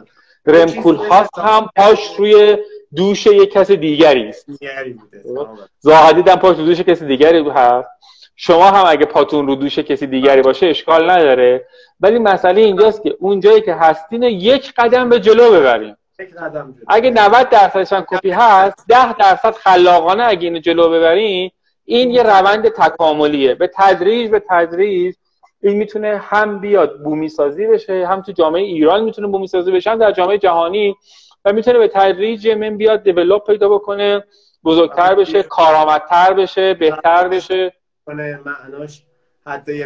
[0.45, 2.57] رمکول هاست هم پاش روی
[2.95, 4.45] دوش یک کس دیگری است؟
[5.79, 7.89] زاهدی هم پاش رو دوش کسی دیگری هست
[8.35, 11.65] شما هم اگه پاتون رو دوش کسی دیگری باشه اشکال نداره.
[11.99, 15.97] ولی مسئله اینجاست که اون جایی که هستین یک قدم به جلو ببریم
[16.87, 21.51] اگه 90 درصدش هم کپی هست 10 درصد خلاقانه اگه اینو جلو ببرین
[21.85, 23.55] این یه روند تکاملیه.
[23.55, 25.15] به تدریج به تدریج
[25.64, 29.91] این می‌تونه هم بیاد بومی سازی بشه هم تو جامعه ایران می‌تونه بومی سازی بشه
[29.91, 30.95] هم در جامعه جهانی.
[31.45, 34.24] و می‌تونه به تدریج من بیاد دیولپ پیدا بکنه
[34.64, 37.74] بزرگتر بشه کارآمدتر بشه بهتر بشه.
[38.07, 39.03] معناش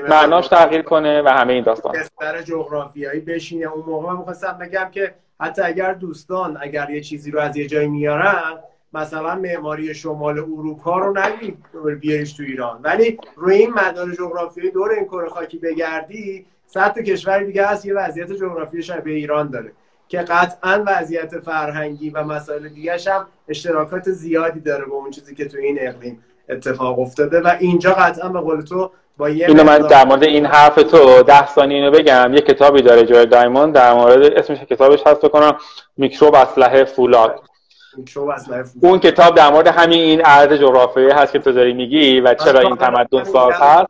[0.10, 1.94] معناش تغییر کنه و همه این داستان.
[1.94, 3.66] بستر جغرافیایی بشینه.
[3.66, 7.68] اون موقع من می‌خواستم بگم که حتی اگر دوستان اگر یه چیزی رو از یه
[7.68, 8.60] جایی میارن
[8.94, 11.58] مثلا معماری شمال اروپا رو نگید
[12.00, 12.80] بیاریش تو ایران.
[12.84, 17.86] ولی روی این مدار جغرافیایی دور این کره خاکی بگردی صد تا کشور دیگه هست
[17.86, 19.72] یه وضعیت جغرافیایی شبیه ایران داره
[20.08, 25.46] که قطعا وضعیت فرهنگی و مسائل دیگه هم اشتراکات زیادی داره با اون چیزی که
[25.46, 29.78] تو این اقلیم اتفاق افتاده و اینجا قطعا به قول تو با یه اینو من
[29.78, 32.34] در مورد این حرف تو ده ثانیه اینو بگم.
[32.34, 35.58] یه کتابی داره جای دایموند در مورد اسمش کتابش هست بکنم
[35.98, 37.42] میکروب اسلحه فولاد.
[38.82, 42.60] اون کتاب در مورد همین این عرض جغرافیایی هست که تو داری میگی و چرا
[42.60, 43.88] این تمدن ساز هست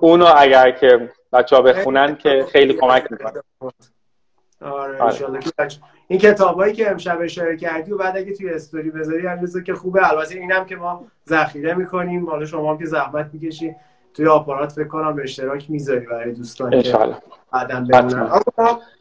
[0.00, 3.42] اونو اگر که بچه ها بخونن که خیلی کمک می‌کنه.
[4.62, 5.38] آره, آره.
[6.08, 10.10] این کتابایی که امشب اشاره کردی و بعد اگه توی استوری بذاری علیرضا که خوبه.
[10.10, 12.30] البته اینم که ما ذخیره می‌کنیم.
[12.30, 13.74] حالا شما هم که زحمت می‌کشی
[14.14, 16.96] توی آپارات فکر کنم به اشتراک می‌ذاری برای دوستان که
[17.52, 17.88] بعدم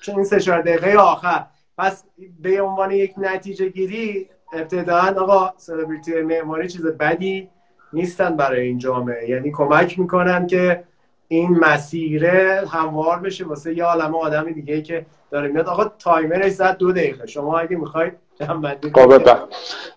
[0.02, 1.46] چون این سه دقیقه آخر
[1.78, 2.04] پس
[2.40, 7.50] به عنوان یک نتیجه گیری ابتداعا آقا سلبریتی معماری چیز بدی
[7.94, 9.30] نیستن برای این جامعه.
[9.30, 10.84] یعنی کمک می‌کنن که
[11.28, 15.68] این مسیره هموار بشه واسه یه عالم آدم دیگه که داره میاد.
[15.68, 17.28] آقا تایمرش زد دو دقیقه.
[17.28, 18.14] شما اگه می‌خواید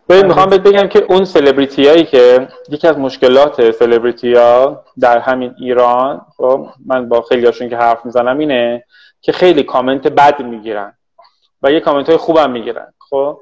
[0.08, 5.18] ببین می‌خوام بهت بگم که اون سلبریتی هایی که یکی از مشکلات سلبریتی ها در
[5.18, 8.84] همین ایران خب من با خیلی هاشون که حرف می‌زنم اینه
[9.20, 10.92] که خیلی کامنت بد می‌گیرن
[11.62, 12.94] و یه کامنت های خوبم می‌گیرن.
[13.10, 13.40] خب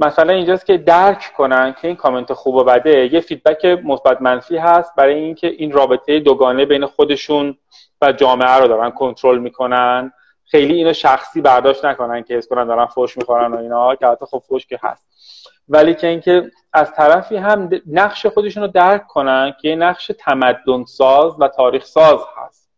[0.00, 3.14] مثلا اینجاست که درک کنن که این کامنت خوب و بده.
[3.14, 7.56] یه feedback مثبت منفی هست برای اینکه این رابطه دوگانه بین خودشون
[8.02, 10.12] و جامعه رو دارن کنترل می‌کنن.
[10.44, 14.26] خیلی اینو شخصی برداشت نکنن که حس کنن دارن فوش می‌خورن و اینا که حتی
[14.26, 15.06] خب فوش که هست.
[15.68, 20.84] ولی که اینکه از طرفی هم نقش خودشون رو درک کنن که یه نقش تمدن
[20.84, 22.70] ساز و تاریخ ساز هست.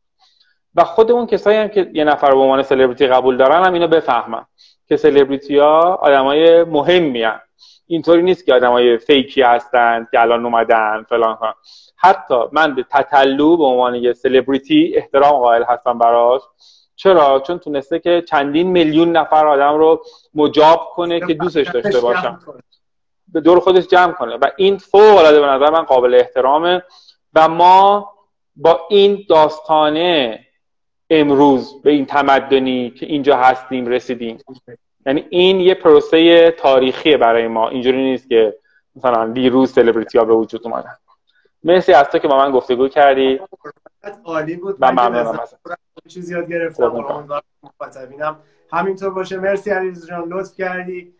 [0.75, 3.89] و خود اون کسایی هم که یه نفر به عنوان سلبریتی قبول دارن هم اینو
[3.89, 4.45] بفهمن.
[4.93, 7.41] که سلبریتی ها آدمای مهمی هن.
[7.87, 11.55] اینطوری نیست که آدمای فیکی هستن که الان اومدن فلان ها
[11.97, 16.43] حتی من به تطلو به عنوان یه سلبریتی احترام قائل هستم براش.
[16.97, 20.03] چرا؟ چون تونسته که چندین میلیون نفر آدم رو
[20.35, 22.39] مجاب کنه که دوستش داشته باشن.
[23.29, 24.37] به دور خودش جمع کنه.
[24.37, 26.83] و این فوق العاده به نظر من قابل احترامه.
[27.35, 28.13] و ما
[28.57, 30.47] با این داستانه
[31.13, 34.39] امروز به این تمدنی که اینجا هستیم رسیدیم.
[35.07, 37.69] یعنی این یه پروسه تاریخیه برای ما.
[37.69, 38.55] اینجوری نیست که
[38.97, 40.97] مثلا دیروز سلبریتی ها به وجود اومدن.
[41.65, 43.41] مرسی از تو که با من گفتگو کردی.
[44.25, 44.77] عالی بود.
[44.81, 45.41] من ممنونم
[46.09, 47.05] چیزی یاد گرفتم.
[47.63, 48.37] مخاطبینم
[48.73, 49.39] همینطور باشه.
[49.39, 50.29] مرسی علیرضا جان.
[50.29, 51.13] لطف کردی.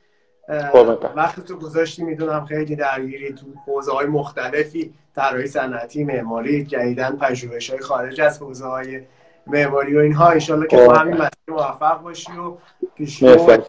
[1.17, 2.05] وقتی تو گذاشتی.
[2.05, 4.95] می‌دونم خیلی درگیری تو حوزه های مختلفی.
[5.17, 9.01] طراحی صنعتی معماری جدیدن پژوهش های خارج از حوزه های
[9.47, 10.29] معماری و اینها.
[10.29, 12.57] انشالله که با همین مسیر موفق باشی و
[12.95, 13.63] پیشرو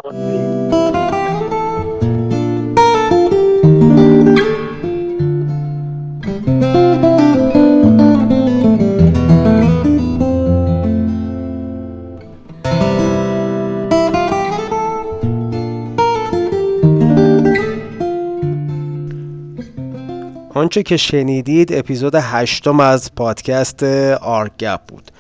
[20.56, 23.84] آنچه که شنیدید اپیزود هشتم از پادکست
[24.22, 25.12] آرگپ بود.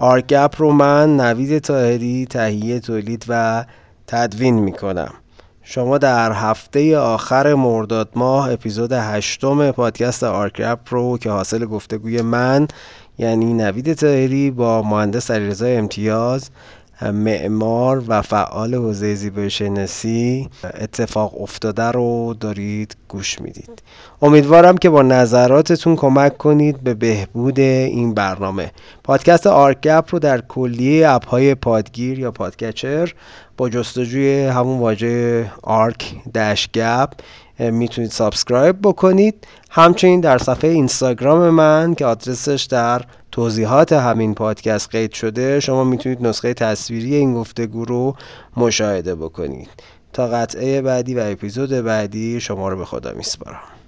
[0.00, 3.64] آرگپ رو من نوید تاهری تهیه تولید و
[4.06, 5.14] تدوین می‌کنم.
[5.62, 12.68] شما در هفته آخر مرداد ماه اپیزود هشتم پادکست آرگپ رو که حاصل گفتگوی من
[13.18, 16.50] یعنی نوید تاهری با مهندس علیرضا امتیاز
[17.02, 20.48] معمار و فعال حوزه زیبایی شناسی
[20.80, 23.82] اتفاق افتاده رو دارید گوش می‌دید.
[24.22, 28.70] امیدوارم که با نظراتتون کمک کنید به بهبود این برنامه.
[29.04, 33.14] پادکست آرک‌گپ رو در کلیه app های پادگیر یا podcatcher
[33.56, 37.10] با جستجوی همون واژه آرک dash گپ
[37.58, 39.46] می‌تونید subscribe بکنید.
[39.70, 46.26] همچنین در صفحه اینستاگرام من که آدرسش در توضیحات همین پادکست قید شده شما می‌تونید
[46.26, 48.16] نسخه تصویری این گفتگو رو
[48.56, 49.68] مشاهده بکنید.
[50.12, 53.79] تا قطعه بعدی و اپیزود بعدی شما رو به خدا میسپارم.